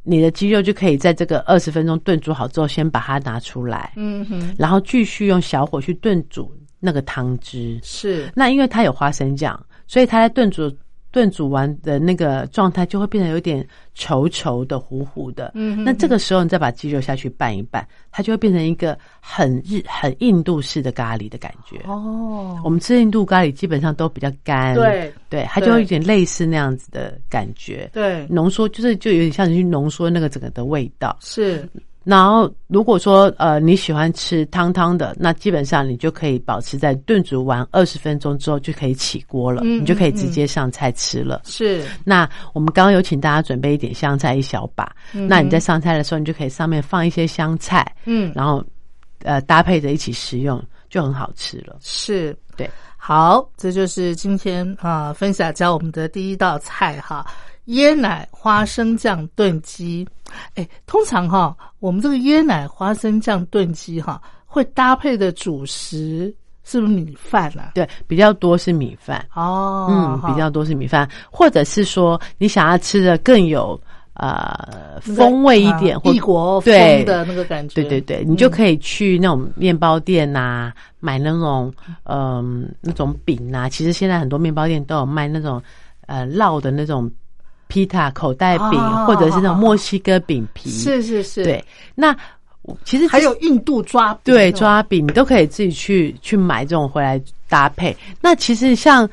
[0.03, 7.79] 你的鸡肉就可以在这个二十分钟炖煮好之后，先把它拿出来，嗯哼，然后继续用小火去炖煮那个汤汁。
[7.83, 8.31] 是。
[8.33, 10.71] 那因为它有花生酱，所以它在炖煮
[11.11, 15.51] 炖煮完的那个状态就会变得有点稠稠的、糊糊的。
[15.55, 21.77] 嗯哼那这个时候你再把鸡肉下去拌一拌，它就会变成一个很日、很印度式的咖喱的感觉。
[21.85, 27.89] 哦，我们吃印度咖喱基本上都比较干，对对，它就会有点类似那样子的感觉。
[27.93, 31.17] 对浓缩就是就有点像你去浓缩那个整个的味道。
[31.21, 31.67] 是
[32.03, 41.41] 然后，如果说呃你喜欢吃汤汤的，那基本上你就可以保持在炖煮完二十分钟之后就可以起锅了，嗯你就可以直接上菜吃了。
[41.45, 48.31] 是那我们刚刚有请大家准备一点香菜一小把，嗯那你在上菜的时候，你就可以上面放一些香菜，嗯。
[48.33, 48.63] 然后
[49.23, 51.75] 呃搭配着一起食用，就很好吃了。
[51.81, 52.35] 是。
[52.55, 57.25] 对，好，这就是今天啊、分享教我们的第一道菜哈，
[57.69, 60.07] 椰奶花生酱炖鸡。
[60.53, 67.71] 哎，通常哈，我们这个椰奶花生酱炖鸡哈，会搭配的主食是不是米饭啊？
[67.73, 73.79] 对，比较多是米饭，哦，嗯，比较多是米饭，或者是说你想要吃的更有
[74.13, 74.67] 呃
[75.03, 76.71] 那个风味一点，啊或异国风
[77.05, 77.81] 的那个感觉。
[77.81, 85.59] 对对对，你就可以去那种面包店呐、买那种嗯、那种饼呐、其实现在很多面包店都有卖那种
[86.05, 87.11] 呃烙的那种
[87.69, 90.69] 披萨口袋饼，哦或者是那种墨西哥饼皮。
[90.69, 91.63] 是是是，对，
[91.95, 92.13] 那
[92.83, 97.95] 其实还有印度抓饼对抓饼，你都可以自己去去买这种回来搭配。
[98.19, 99.09] 那其实像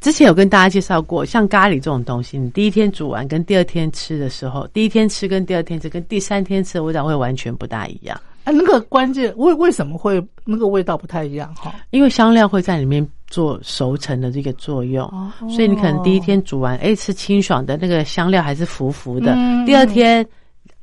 [0.00, 11.74] 之前有跟大家介绍过，像咖喱这种东西，你第一天煮完跟第二天吃的时候，第一天吃跟第二天吃跟第三天吃的味道会完全不大一样，啊，那个关键为为什么会那个味道不太一样哈？
[11.90, 20.26] 因为香料会在里面做熟成的这个作用，哦所以你可能第一天煮完，哎，吃清爽的那个香料还是浮浮的，嗯第二天。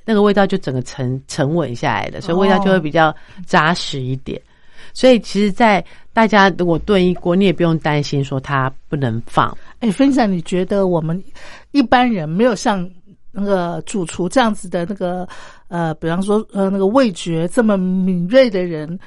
[0.08, 3.12] 那个味道就整个沉沉稳下来的，所以味道就会比较
[3.48, 4.40] 扎实一点。
[4.94, 9.58] 所以其实，在大家如果炖一锅，你也不用担心说它不能放。
[9.80, 11.20] 哎，分享你觉得我们
[11.72, 12.88] 一般人没有像
[13.32, 15.28] 那个主厨这样子的那个
[15.70, 19.00] 呃，比方说呃那个味觉这么敏锐的人，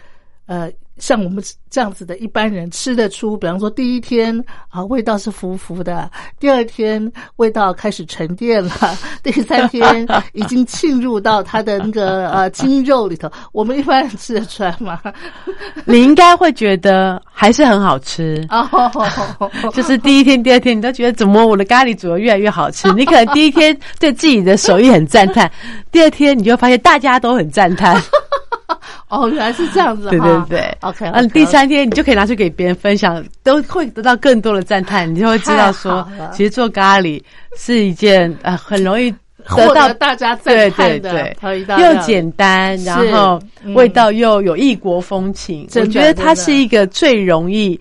[0.47, 0.69] 呃，
[0.99, 8.73] 像我们这样子的一般人吃得出，比方说第一天啊味道是浮浮的，第二天味道开始沉淀了，
[9.23, 15.01] 第三天已经浸入到它的那个呃筋肉里头，我们一般人吃得出来吗？
[15.85, 18.47] 你应该会觉得还是很好吃。
[18.51, 19.01] 哦，
[19.73, 22.91] 就是第一天、第二天，你都觉得怎么我的咖喱煮的越来越好吃？
[22.93, 25.51] 你可能第一天对自己的手艺很赞叹，
[25.93, 28.01] 第二天你就会发现大家都很赞叹。
[29.09, 37.23] 哦，原来是这样子哈，对对对，OK，嗯，第三天你就可以拿去给别人分享，都会得到更多的赞叹，你就会知道 说其实做咖喱
[37.57, 39.11] 是一件呃很容易
[39.57, 41.65] 得到得大家赞对叹的对。
[41.65, 45.67] 对又简单，然后嗯味道又有异国风情。
[45.77, 47.81] 我觉得它是一个最容易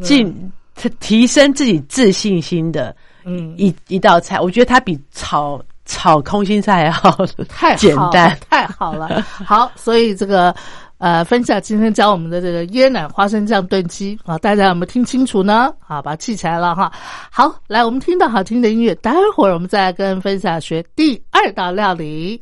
[0.00, 0.32] 进
[0.76, 2.94] 提提升自己自信心的
[3.24, 3.52] 嗯。
[3.56, 4.38] 一一道菜。
[4.38, 7.16] 我觉得它比炒炒空心菜 也好
[7.48, 8.36] 太简单。
[8.48, 9.22] 太好了。
[9.44, 10.54] 好，所以这个
[10.98, 15.72] 呃，分享今天教我们的这个椰奶花生酱炖鸡啊，大家有没有听清楚呢？
[15.86, 16.92] 啊，把它记起来了哈。
[17.30, 22.40] 好，来，我们听到好听的音乐，待会儿我们再来跟分享学第二道料理。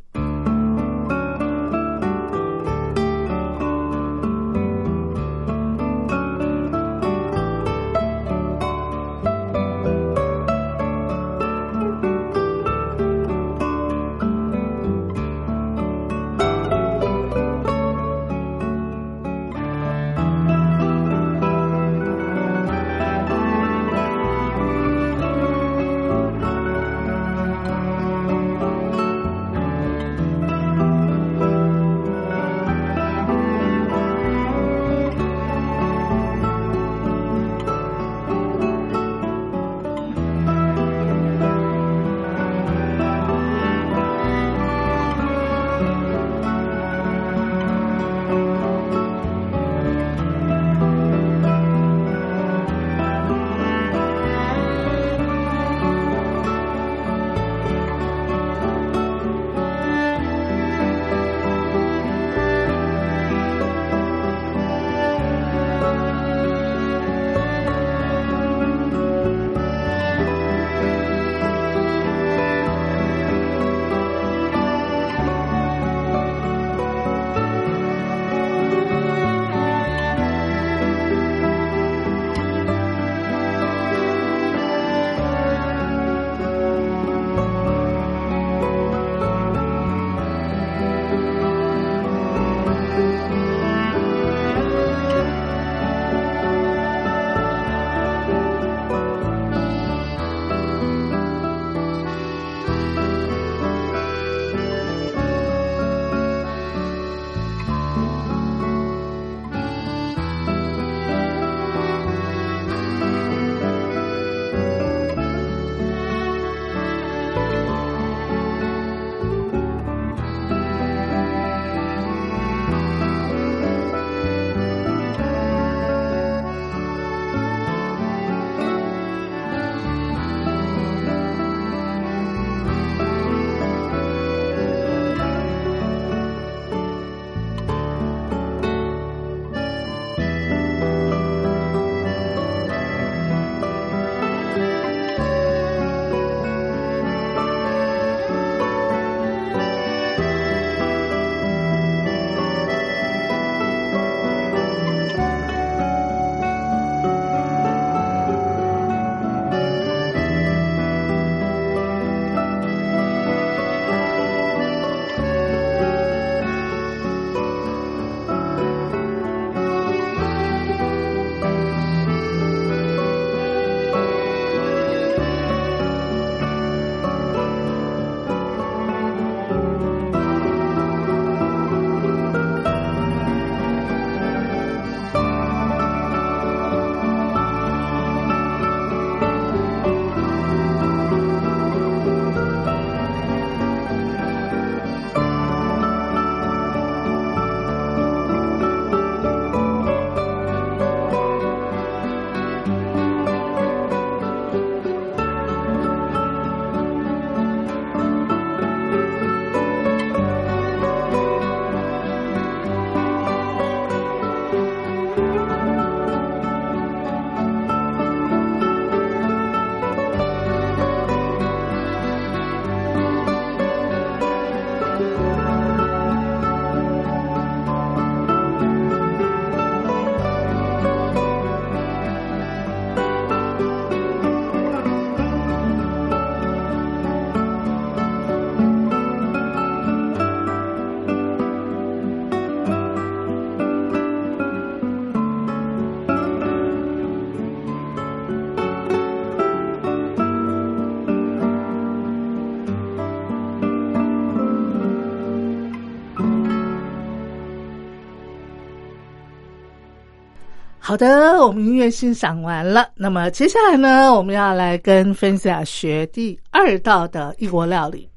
[260.91, 268.09] 好的，我们音乐欣赏完了，那么接下来呢，我们要来跟分享学第二道的异国料理。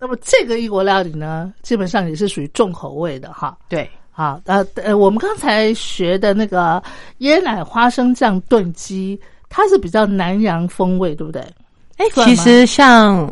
[0.00, 3.58] 那么这个异国料理呢，基本上也是属于重口味的哈。
[3.68, 6.82] 对，好，呃呃，我们刚才学的那个
[7.18, 11.42] 椰奶花生酱炖鸡，它是比较南洋风味，对不对？
[11.98, 13.30] 哎，其实像。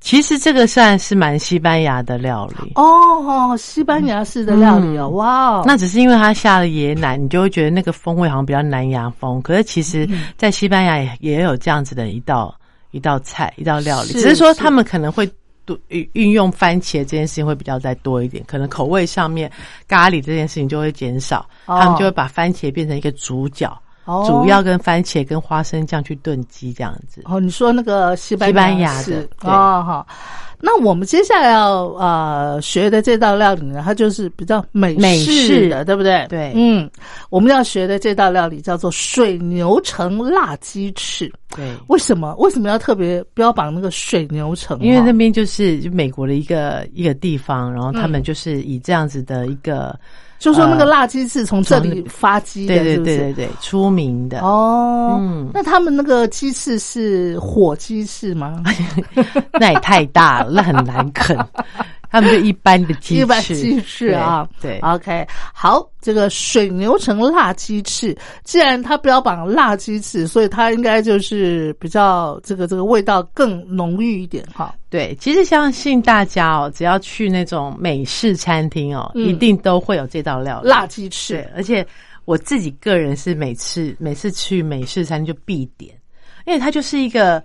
[0.00, 5.64] 其实这个算是蛮西班牙的料理哦，西班牙式的料理哦，哇哦！
[5.66, 9.42] 那只是因为它下了椰奶，你就会觉得那个风味好像比较南洋风。
[9.42, 12.54] 可是其实，在西班牙也也有这样子的一道
[12.92, 15.30] 一道菜一道料理，只是说他们可能会
[15.66, 19.52] 多运运用番茄这件事情会比较再多一点，可能口味上面
[19.86, 23.70] 咖喱这件事情就会减少，他们就会把番茄变成一个主角。
[24.26, 27.22] 主要跟番茄跟花生酱去炖鸡这样子。
[27.24, 30.06] 哦，你说那个西班牙的哦，好。
[30.62, 34.94] 那我们接下来要呃学的这道料理呢，它就是比较美
[35.24, 36.26] 式的，对不对？
[36.28, 36.90] 对，嗯，
[37.30, 41.32] 我们要学的这道料理叫做水牛城辣鸡翅。
[41.56, 44.78] 对，为什么为什么要特别标榜那个水牛城？
[44.80, 49.98] 因为那边就是美国的一个一个地方，然后他们就是以这样子的一个。
[50.40, 55.18] 就说那个辣鸡翅从这里发鸡的，对对对对对，出名的哦。
[55.20, 58.62] 嗯，那他们那个鸡翅是火鸡翅吗？
[59.60, 61.38] 那也太大了，那很难啃。
[62.10, 64.48] 他们就一般的鸡翅，一般鸡翅啊。
[64.60, 74.74] 对，OK，好，这个水牛城辣鸡翅，既然它标榜辣鸡翅，所以它应该就是比较这个这个味道更浓郁一点哈。
[74.88, 81.48] 对，其实相信大家哦，只要去那种美式餐厅哦，一定都会有这道料辣鸡翅。
[81.54, 81.86] 而且
[82.24, 85.94] 我自己个人是每次每次去美式餐厅就必点，
[86.44, 87.40] 因为它就是一个。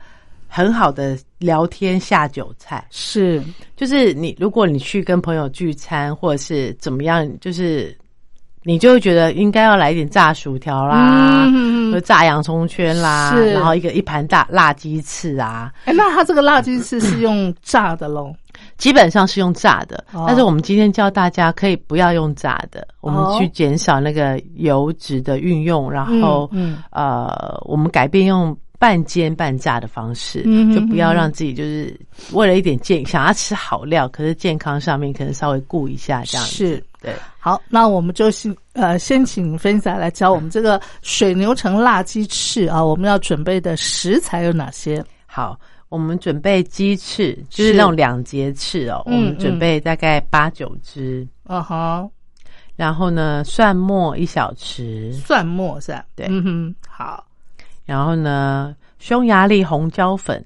[0.56, 3.44] 很好的聊天下酒菜是，
[3.76, 7.94] 就是你如果你去跟朋友聚餐或者是怎么样，就是
[8.64, 11.52] 你就会觉得应该要来一点炸薯条啦，
[11.92, 15.74] 和炸洋葱圈啦，然后一个一盘大辣鸡翅啊。
[15.84, 18.34] 哎，那它这个辣鸡翅是用炸的喽？
[18.78, 26.50] 基本上是用炸的，但是我们今天教大家可以不要用炸的，我们去减少那个油脂的运用，然后
[26.92, 28.58] 呃，我们改变用。
[28.86, 32.00] 半煎半炸的方式，就不要让自己就是
[32.34, 36.86] 为了一点健想要吃好料，可是健康上面可能稍微顾一下这样子。
[37.02, 45.04] 对，好，那我们就先呃先请分享来教我们这个水牛城辣鸡翅啊，我们要准备的食材有哪些？
[45.26, 45.60] 好，
[45.90, 51.28] 我们准备鸡翅，就是那种两节翅哦，我们准备大概八九只。
[51.48, 52.08] 嗯哼，
[52.76, 56.06] 然后呢，蒜末一小匙，蒜末是吧？
[56.16, 57.26] 对，嗯哼，好。
[57.86, 60.44] 然后呢，匈牙利红椒粉，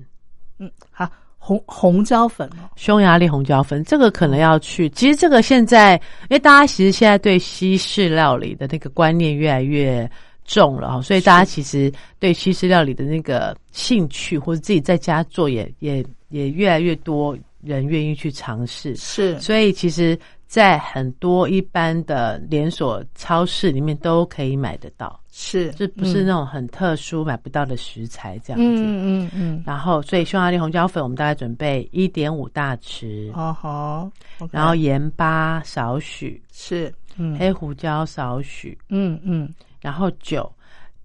[0.60, 4.90] 嗯，好，红红椒粉哦，匈牙利红椒粉，这个可能要去。
[4.90, 10.10] 其实这个现在，因为大家其实现在对西式料理的那个观念越来越
[10.46, 18.96] 重了所以大家其实对西式料理的那个兴趣，或者自己在家做，也也也越来越多人愿意去尝试。
[18.96, 20.18] 是，所以其实。
[20.50, 28.82] 在很多一般的连锁超市里面都可以买得到，是，这不是那种很特殊买不到的食材这样子。
[28.84, 29.64] 嗯嗯嗯。
[29.66, 33.32] 然后，所以匈牙利红椒粉我们大概准备一点五大匙。
[33.34, 34.12] 哦好。
[34.52, 36.94] 然后盐巴少许，是。
[37.18, 37.38] 嗯。
[37.38, 38.78] 黑胡椒少许。
[38.90, 39.54] 嗯嗯。
[39.82, 40.52] 然后酒，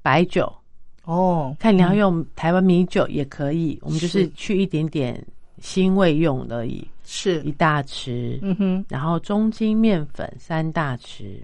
[0.02, 0.52] 白酒。
[1.04, 1.54] 哦。
[1.60, 5.22] 看你要用台湾米酒也可以，我们就是去一点点
[5.60, 6.86] 腥味用而已。
[7.06, 11.42] 是一大匙，嗯哼，然后中筋面粉三大匙，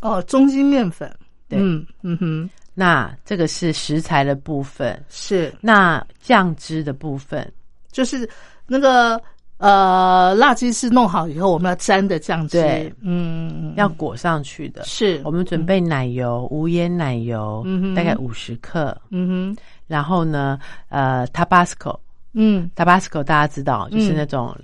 [0.00, 1.12] 哦，中筋面粉，
[1.48, 1.58] 对，
[2.02, 5.52] 嗯哼，那这个是食材的部分，是。
[5.60, 7.50] 那酱汁的部分，
[7.90, 8.28] 就是
[8.66, 9.20] 那个
[9.58, 15.20] 呃，辣鸡翅弄好以后，我们要沾的酱汁，对，嗯，要裹上去的，是。
[15.24, 21.98] 我们准备奶油，无盐奶油，嗯哼，大概五十克，嗯哼，然后呢，呃，Tabasco，
[22.32, 24.56] 嗯，Tabasco 大家知道，就是那种。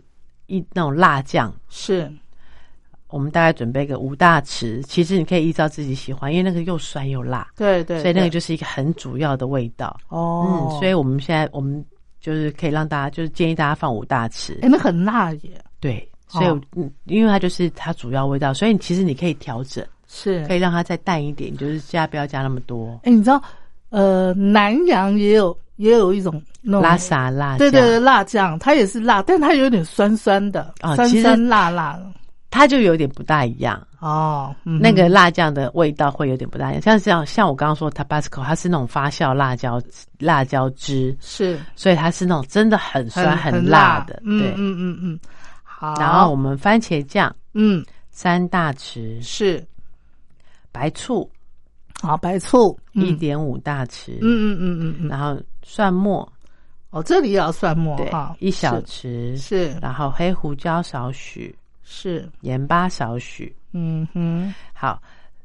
[0.48, 1.50] 一那种辣酱。
[1.70, 2.12] 是，
[3.12, 4.82] 我们大概准备个五大匙。
[4.82, 10.70] 其实你可以依照自己喜欢，因为那个又酸又辣，对对，所以那个就是一个很主要的味道哦。
[10.72, 11.84] 嗯，所以我们现在我们
[12.20, 14.54] 就是可以让大家，就是建议大家放五大匙。
[14.62, 15.50] 哎，那很辣耶。
[15.78, 22.98] 对，所以嗯，因为它就是它主要味道，所以其实你可以调整，是可以让它再淡一点，就是加不要加那么多。
[23.04, 23.42] 哎，你知道，
[23.90, 25.56] 呃，南洋也有。
[25.76, 32.06] 也有一种那种拉萨辣，对对对，辣酱，它也是辣，但它有点酸酸的啊，酸酸辣辣的，
[32.52, 33.84] 它就有点不大一样。
[33.98, 34.54] 哦。
[34.62, 39.80] 那个辣酱的味道会有点不大一样，像这样，像我刚刚说 Tabasco，它是那种发酵辣椒
[40.18, 45.18] 辣椒汁，是，所以它是那种真的很酸很辣的，对，嗯嗯嗯，
[45.64, 45.94] 好。
[45.98, 49.20] 然后我们番茄酱，嗯，三大匙。
[49.22, 49.66] 是，
[50.70, 51.28] 白醋。
[52.02, 52.78] 好，白醋。
[52.92, 56.30] 一点五大匙，嗯嗯嗯嗯嗯，然后蒜末，
[56.90, 59.70] 哦，这里也要蒜末对哈，，一小匙，是。
[59.80, 61.56] 然后黑胡椒少许，
[61.94, 63.54] 是，盐巴少许。
[63.74, 64.98] 嗯哼，好，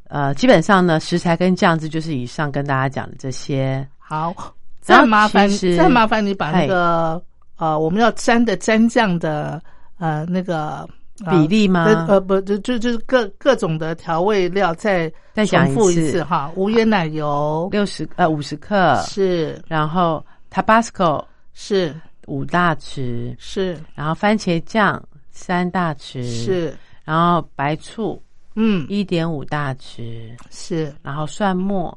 [0.08, 3.86] 呃，基本上呢，食材跟酱汁就是以上跟大家讲的这些。
[3.98, 4.34] 好，
[4.80, 7.22] 再麻烦再麻烦你把那个
[7.58, 9.62] 呃我们要沾的沾酱的
[9.98, 10.88] 呃那个。
[11.26, 11.86] 呃比例吗？
[11.86, 17.68] 呃呃不就就就是各各种的调味料再再讲重复一次次哈，无盐奶油。
[17.72, 19.60] 六十呃五十克，是。
[19.68, 20.24] 然后
[20.54, 21.26] Tabasco
[21.56, 21.96] 是。
[22.28, 23.76] 五大匙，是。
[23.96, 25.04] 然后番茄酱
[25.38, 26.76] 三大匙，，是。
[27.06, 28.22] 然后白醋
[28.56, 28.86] 嗯。
[28.90, 30.94] 一点五大匙，是。
[31.04, 31.96] 然后蒜末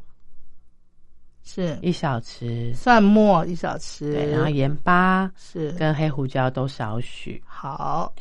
[1.43, 1.77] 是。
[1.81, 5.73] 一小匙，蒜末一小匙，对，然后盐巴是。
[5.73, 7.43] 跟黑胡椒都少许。
[7.47, 8.13] 好。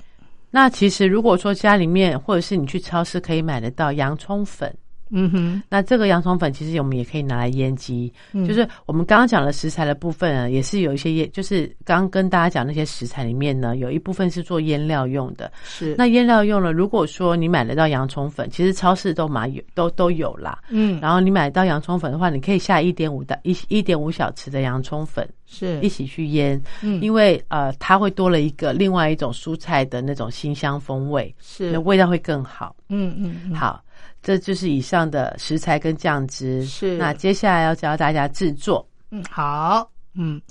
[0.49, 4.76] 那其实如果说家里面或者是你去超市可以买得到洋葱粉，
[5.12, 5.64] 嗯哼。
[5.70, 8.47] 那这个洋葱粉其实我们也可以拿来腌鸡，嗯。
[8.47, 15.51] 就是我们刚刚讲的食材的部分啊，也是有一些腌，就是刚刚跟大家讲那些食材里面呢，有一部分是做腌料用的。
[15.64, 15.95] 是。
[15.97, 20.60] 那腌料用了，如果说你买得到洋葱粉，其实超市都买有都都有啦。
[20.70, 20.99] 嗯。
[21.01, 25.80] 然后你买到洋葱粉的话，你可以下一点五的一一点五小匙的洋葱粉是。
[25.82, 27.01] 一起去腌，嗯。
[27.01, 31.72] 因为呃它会多了一个另外一种蔬菜的那种新香风味，是。
[31.72, 32.76] 那味道会更好。
[32.89, 33.55] 嗯嗯嗯。
[33.55, 33.84] 好，
[34.22, 36.64] 这就是以上的食材跟酱汁。
[36.66, 38.88] 是那接下来要教大家制作。
[39.12, 40.41] 嗯好嗯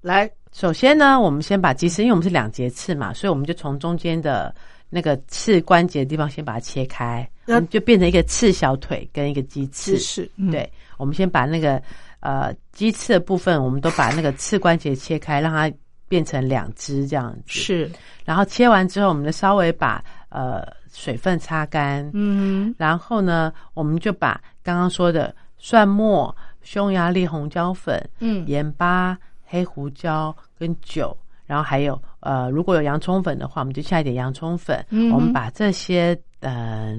[0.00, 4.54] 来首先呢，我们先把鸡翅，因为我们是两节翅嘛，所以我们就从中间的
[4.88, 10.30] 那个翅关节的地方先把它切开，我们就变成一个翅小腿跟一个鸡翅是。
[10.36, 11.82] 嗯对，我们先把那个
[12.20, 15.70] 呃鸡翅的部分，我们都把那个翅关节切开，让它
[16.08, 17.60] 变成两只这样子。
[17.60, 17.90] 是
[18.24, 20.64] 然后切完之后，我们就稍微把呃
[20.96, 22.74] 水分擦干，嗯。
[22.78, 28.46] 然后呢，我们就把刚刚说的蒜末、匈牙利红椒粉、嗯。
[28.46, 34.84] 盐巴、黑胡椒跟酒，然后还有呃，如果有洋葱粉的话，我们就下一点洋葱粉。
[34.88, 36.96] 嗯我们把这些呃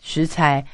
[0.00, 0.64] 食材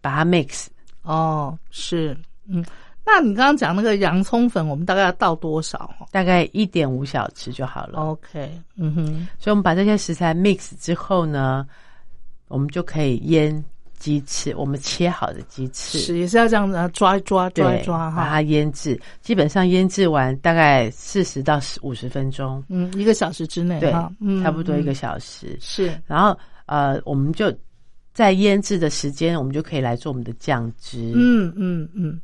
[0.00, 0.66] 把它 mix，
[1.02, 2.16] 哦是。
[2.46, 2.64] 嗯，
[3.04, 5.94] 那你刚刚讲那个洋葱粉，我们大概要倒多少？
[6.10, 8.00] 大概一点五小匙就好了。
[8.00, 9.04] OK，嗯哼，
[9.38, 11.66] 所以我们把这些食材 mix 之后呢，
[12.48, 13.64] 我们就可以腌
[13.98, 15.98] 鸡翅，我们切好的鸡翅。
[15.98, 25.56] 是也是要这样子啊抓一抓抓，一抓哈，把它腌制，基本上腌制完大概四十到五十分钟，嗯，一个小时之内对哈，嗯，差不多一个嗯小时。
[25.60, 25.98] 是。
[26.06, 26.36] 然后
[26.66, 27.52] 呃，我们就
[28.12, 32.20] 在腌制的时间，我们就可以来做我们的酱汁。，嗯嗯嗯，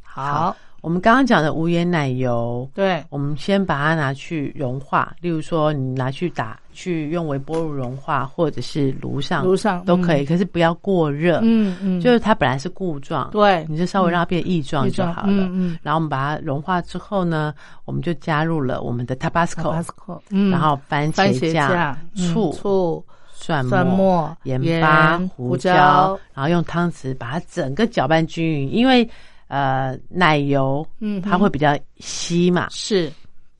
[0.00, 0.56] 好，
[0.88, 11.40] 我们刚刚讲的无盐奶油，对，我们先把它拿去融化，例如说你拿去打去用微波炉融化，或者是炉上炉上都可以，可是不要过热。
[11.42, 15.28] 嗯嗯，就是它本来是固状，对你就稍微让它变液状就好了。
[15.28, 17.52] 嗯嗯然后我们把它融化之后呢，
[17.84, 28.74] 我们就加入了我们的 Tabasco，Tabasco，嗯，然后番番茄酱、醋、醋、蒜蒜末、盐巴、胡胡椒，然后用汤匙把它整个搅拌均匀。
[28.74, 29.06] 因为
[29.48, 33.12] 呃奶油，嗯它会比较稀嘛，是。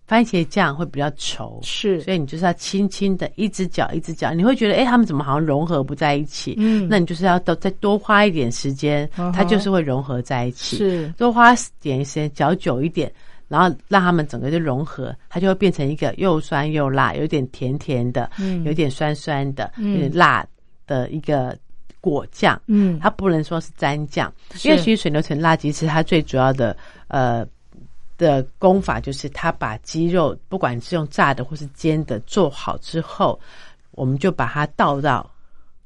[0.07, 6.55] 番茄酱会比较稠，是，所以你就是要轻轻的一只搅一只搅，你会觉得哎，他们怎么好像融合不在一起？
[6.57, 6.89] 嗯。
[6.89, 10.79] 那你就是要多再多花一点时间，嗯它就是会融合在一起。
[10.79, 11.09] 是。
[11.19, 13.13] 多花点时间搅久一点，
[13.49, 18.65] 然后让它们整个就融合，它就会变成一个又酸又辣，有点甜甜的，嗯。
[18.65, 19.93] 有点酸酸的，嗯。
[19.93, 20.43] 有点辣
[20.87, 21.55] 的一个
[22.01, 22.61] 果酱。
[22.67, 24.33] 嗯它不能说是蘸酱，
[24.65, 26.77] 因为其实水牛城辣鸡翅它最主要的
[27.09, 27.47] 呃
[28.17, 33.39] 的功法就是它把鸡肉不管是用炸的或是煎的做好之后，
[33.93, 35.29] 我们就把它倒到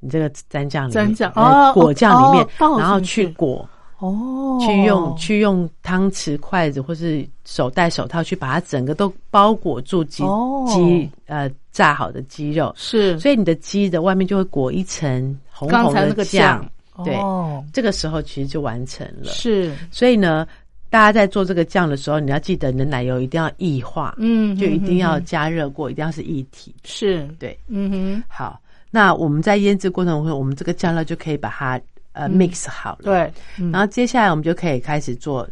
[0.01, 3.69] 你这个蘸酱里面，蘸酱呃哦果酱里面然后去去裹。
[4.03, 10.67] 哦，去用去用汤匙、筷子或是手戴手套去把它整个都包裹住鸡哦。
[10.69, 13.17] 鸡呃炸好的鸡肉，是。
[13.21, 16.69] 所以你的鸡的外面就会裹一层红红的刚才那个酱，
[17.05, 17.15] 对。
[17.15, 19.31] 哦，这个时候其实就完成了。
[19.31, 19.73] 是。
[19.93, 20.45] 所以呢，
[20.91, 26.75] 大家在做这个酱的时候，你要记得你的奶油一定要液化，嗯，就一定要加热过，一定要是液体。
[26.83, 27.25] 是。
[27.39, 31.81] 对，嗯哼，好，那我们在腌制过程中，我们这个酱料就可以把它
[32.13, 33.05] 呃 mix 好了。
[33.05, 33.71] 对，嗯。
[33.73, 35.49] 然后接下来我们就可以开始做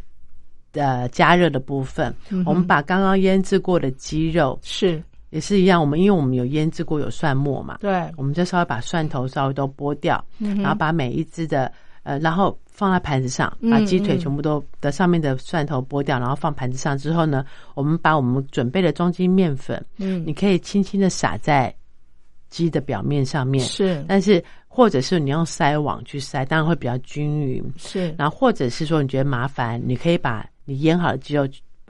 [0.73, 2.15] 呃加热的部分。
[2.31, 5.03] 嗯我们把刚刚腌制过的鸡肉是。
[5.31, 11.71] 也是一样，我们因为我们有腌制过有蒜末嘛，对，我们就稍微把蒜头稍微都剥掉，嗯然后把每一只的
[12.03, 14.19] 呃，然后放在盘子上，嗯把鸡腿嗯。
[14.19, 17.45] 全部都的上面的蒜头剥掉，然后放盘子上之后呢，
[17.75, 20.21] 我们把我们准备的中筋面粉，嗯。
[20.27, 21.73] 你可以轻轻的撒在
[22.49, 24.05] 鸡的表面上面，是。
[24.09, 24.43] 但是
[24.73, 27.63] 或者是你用筛网去筛，当然会比较均匀。
[27.77, 31.47] 是，然后或者是说你觉得麻烦，你可以把你腌好的鸡肉，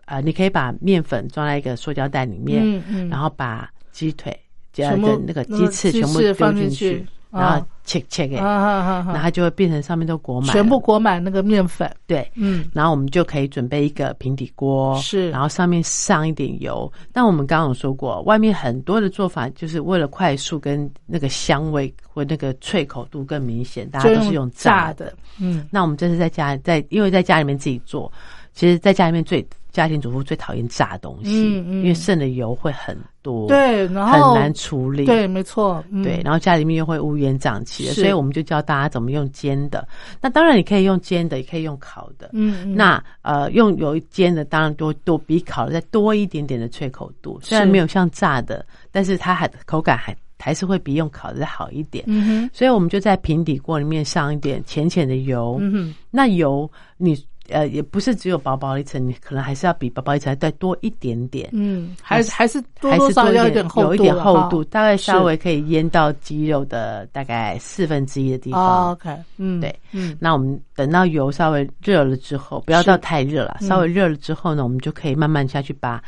[0.06, 4.34] 呃，你可以把面粉装在一个塑胶袋里面，嗯嗯，然后把鸡腿、
[4.72, 11.90] 全部的那个鸡翅全部丢放进去，然后切切然后它就会变成上面都裹满，全部裹满那个面粉。
[12.06, 16.90] 对，嗯，然后我们就可以准备一个平底锅，是，然后上面上一点油。
[17.12, 25.12] 那我们刚刚有说过，外面很多的做法就是为了快速跟那个香味或那个脆口度更明显，大家都是用炸的。
[25.40, 28.12] 嗯，那我们这是在家在，因为在家里面自己做，
[28.52, 29.44] 其实在家里面最。
[29.70, 39.86] 家庭主妇最讨厌炸东西，嗯嗯，因为剩的油会很多，对，然后很难处理，对，没错，对，然后家里面又会乌烟瘴气的，所以我们就教大家怎么用煎的。
[40.20, 52.04] 那当然你可以用煎的，也可以用烤的，嗯，那呃用油煎的当然多多比烤的再多一点点的脆口度，虽然没有像炸的，但是它还口感还还是会比用烤的再好一点。
[52.08, 57.16] 嗯哼，所以我们就在平底锅里面上一点浅浅的油，嗯哼，那油你。
[57.50, 61.48] 呃，也不是只有薄薄一层，你可能还是要比薄薄一层再多一点点。
[61.52, 68.92] 嗯，还是还是还是多要一点厚度，有一点厚度，大概稍微可以腌到鸡肉的大概四分之一的地方。
[68.92, 76.02] OK，嗯，对，嗯，那我们等到油稍微热了之后，不要到太热了，稍微热了之后呢，我们就可以慢慢下去把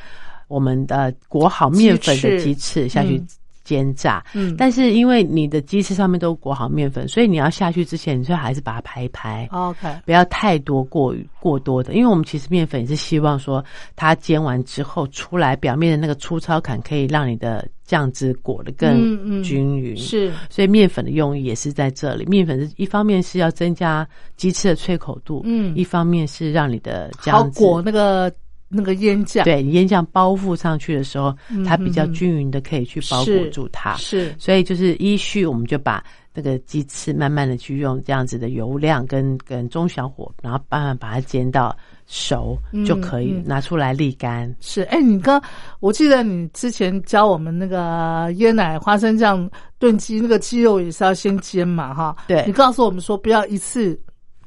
[0.49, 3.22] 我们的裹好面粉的鸡翅下去。
[3.64, 13.64] 煎炸，嗯，但是因为你的鸡翅上面都裹好面粉，所以你要下去之前，你最好还是把它拍一拍，OK，不要太多过于过多的，因为我们其实面粉也是希望说
[13.96, 22.24] 它煎完之后出来表面的那个粗糙感，可以让你的酱汁裹得更均匀，是，所以面粉的用意也是在这里。
[22.26, 24.06] 面粉是一方面是要增加
[24.36, 28.32] 鸡翅的脆口度，嗯，一方面是让你的酱汁裹那个。
[28.74, 33.94] 那个腌酱，对腌酱包覆上去的时候，它比较均匀的可以去包裹住它。
[33.96, 36.02] 是，所以就是依序，我们就把
[36.34, 42.56] 那个鸡翅慢慢的去用这样子的油量跟跟中小火，然后慢慢把它煎到熟
[42.86, 44.54] 就可以拿出来沥干。
[44.58, 45.42] 是，哎，你刚
[45.80, 49.48] 我记得你之前教我们那个椰奶花生酱
[49.78, 52.16] 炖鸡，那个鸡肉也是要先煎嘛，哈。
[52.26, 54.00] 对，你告诉我们说不要一次。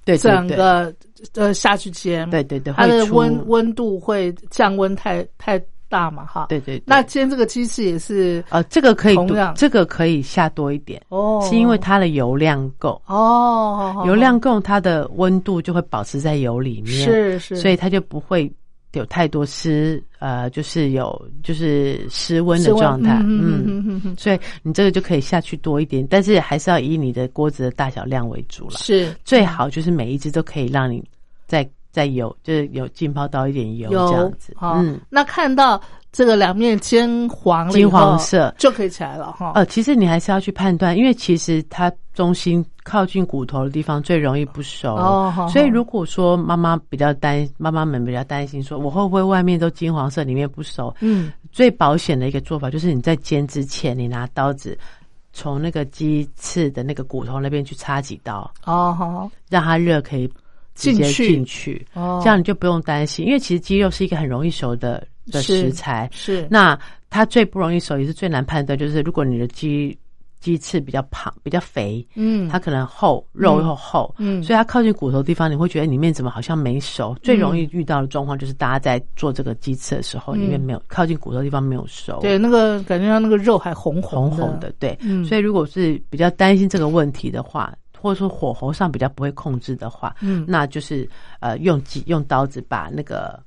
[0.06, 0.94] 对，整个
[1.34, 6.82] 呃下去煎，对对对，它的温温度会降温太太大嘛，哈，对对。
[6.86, 13.02] 那煎这个鸡翅也是，呃，这个可以同样，这个可以下多一点哦，是因为它的油量够。
[13.08, 18.52] 哦，油量够，它的温度就会保持在油里面，是是，所以它就不会。
[19.00, 28.78] 有太多湿，呃，就是有就是湿温的状态，嗯，所以你这个就可以下去多一点，但是还是要以你的锅子的大小量为主了。
[28.78, 31.04] 是最好就是每一只都可以让你
[31.48, 34.56] 再再有就是有浸泡到一点油这样子。
[34.62, 35.82] 嗯，那看到。
[36.16, 39.52] 这个两面金黄金黄色就可以起来了哈。
[39.54, 44.96] 呃，其实你还是要去判断，因为其实它中心靠近骨头的地方最容易不熟。
[44.96, 50.96] 哦，所以如果说妈妈比较担，妈妈们比较担心，说我会不会外面都金黄色，里面不熟？
[51.02, 54.78] 嗯，最保险的一个做法就是你在煎之前，你拿刀子
[55.34, 58.50] 从那个鸡翅的那个骨头那边去插几刀。
[58.64, 60.32] 哦，好，让它热可以
[60.76, 61.86] 直接进去。
[61.94, 65.06] 哦，这样你就不用担心，因为其实鸡肉是一个很容易熟的。
[65.32, 66.10] 的食材。
[66.14, 66.48] 是。
[66.50, 66.78] 那
[67.10, 68.78] 它最不容易熟，也是最难判断。
[68.78, 69.98] 就是如果你的鸡
[70.42, 77.16] 鸡翅比较胖、比较肥，嗯，它可能厚，肉又厚，嗯，所以它靠近骨头地方，你会觉得里面怎么好像没熟。
[77.24, 84.96] 最容易遇到的状况就是大家在做这个鸡翅的时候，里面没有靠近骨头地方没有熟，对，那个感觉到那个肉还红红红的，对。
[85.02, 91.10] 嗯，所以如果是比较担心这个问题的话，或者说火候上比较不会控制的话，嗯，那就是
[91.40, 93.42] 呃用鸡用刀子把那个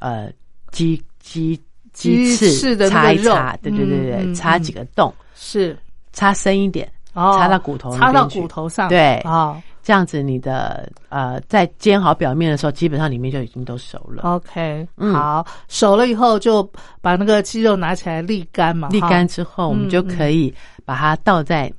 [0.00, 0.30] 呃
[0.70, 1.58] 鸡鸡。
[1.94, 5.78] 鸡翅擦一擦，对对对对，擦几个洞，是
[6.10, 14.22] 擦深一点，擦到骨头，擦到骨头上，对啊，这样子你的呃，在煎好表面的时候，基本上里面就已经都熟了。
[14.22, 16.66] OK，好，熟了以后就
[17.02, 20.52] 把那个鸡肉拿起来沥干嘛，沥干之后，我们就可以
[20.86, 21.70] 把它倒在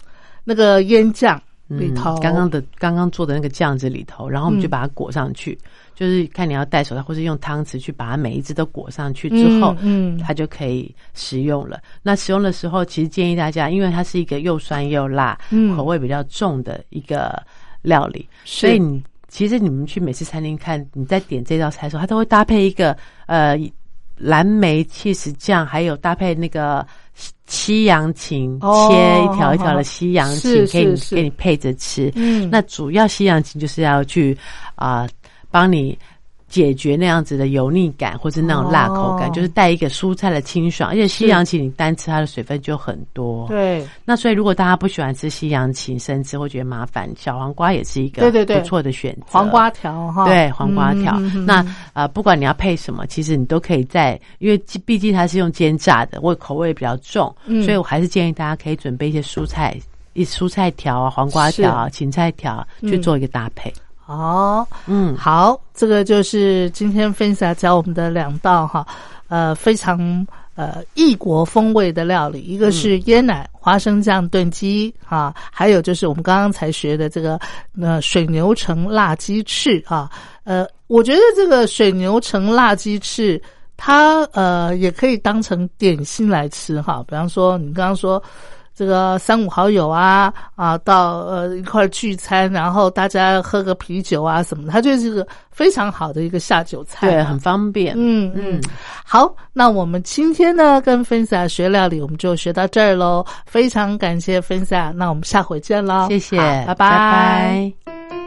[0.44, 1.42] 那个腌酱
[1.78, 5.58] 里头，刚刚的刚刚做的那个酱子里头，然后我们就把它裹上去。
[5.96, 11.80] 就是看你要戴手套，或是用汤匙去把它每一只都裹上去之后，嗯，它就可以食用了。
[12.02, 17.40] 那食用的时候，其实建议大家，因为它是一个又酸又辣，嗯，口味比较重的一个
[17.84, 22.98] 料理，所以你其实你们去美式餐厅看，你在点这道菜的时候，它都会搭配一个
[23.28, 23.56] 呃
[24.18, 26.86] 蓝莓起司酱，还有搭配那个
[27.48, 32.12] 西洋芹，切一条一条的西洋芹，给你给你配着吃。
[32.16, 34.38] 嗯，那主要西洋芹就是要去
[34.76, 35.08] 啊。
[35.52, 35.96] 帮你
[36.54, 40.92] 解决那样子的油腻感或是那种辣口感，就是带一个蔬菜的清爽。
[40.92, 43.48] 而且西洋芹你单吃它的水分就很多。
[43.48, 43.84] 对。
[44.06, 49.22] 那所以如果大家不喜欢吃西洋芹生吃或觉得麻烦，小黄瓜也是一个对对对不错的选择。
[49.26, 50.26] 黄瓜条哈。
[50.26, 51.20] 对，黄瓜条。
[51.44, 57.36] 那呃，不管你要配什么，其实你都可以在，因为毕竟它是用煎炸的，我口味比较重，
[57.66, 59.76] 所以我还是建议大家可以准备一些蔬菜，
[60.14, 63.74] 一蔬菜条啊，黄瓜条、芹菜条去做一个搭配。
[64.18, 68.86] 哦，嗯，好，这个就是今天分享教我们的两道哈，
[69.28, 77.40] 呃，非常呃异国风味的料理，一个是椰奶花生酱炖鸡啊，还有就是我们刚刚才学的这个
[77.82, 80.10] 呃水牛城辣鸡翅啊，
[80.44, 83.42] 呃，我觉得这个水牛城辣鸡翅
[83.76, 88.22] 它呃也可以当成点心来吃哈，比方说你刚刚说。
[88.76, 97.94] 这个三五好友啊啊，到呃一块聚餐，然后大家喝个啤酒啊什么的，它就是个非常好的一个下酒菜，对，很方便。
[97.98, 98.60] 嗯嗯，
[99.06, 103.26] 好，那我们今天呢跟芬萨学料理，我们就学到这儿喽。
[103.46, 108.23] 非常感谢芬萨，那我们下回见喽，谢谢，拜拜。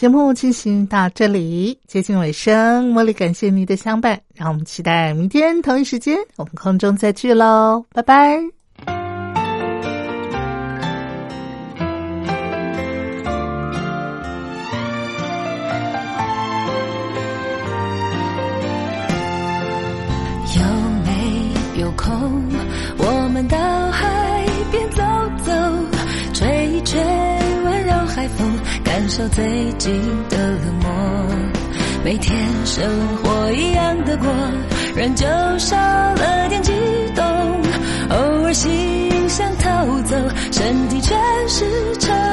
[0.00, 8.59] 节目进行到这里，接近尾声，茉莉感谢你的相伴，让我们期待明天同一时间我们空中再聚喽，拜拜。
[29.28, 29.92] 最近
[30.28, 30.90] 的冷漠，
[32.04, 32.84] 每天生
[33.22, 34.28] 活一样的过，
[34.96, 35.26] 人就
[35.58, 36.72] 少了点激
[37.14, 37.24] 动。
[38.10, 40.16] 偶尔心想逃走，
[40.50, 41.18] 身体全
[41.48, 42.29] 是沉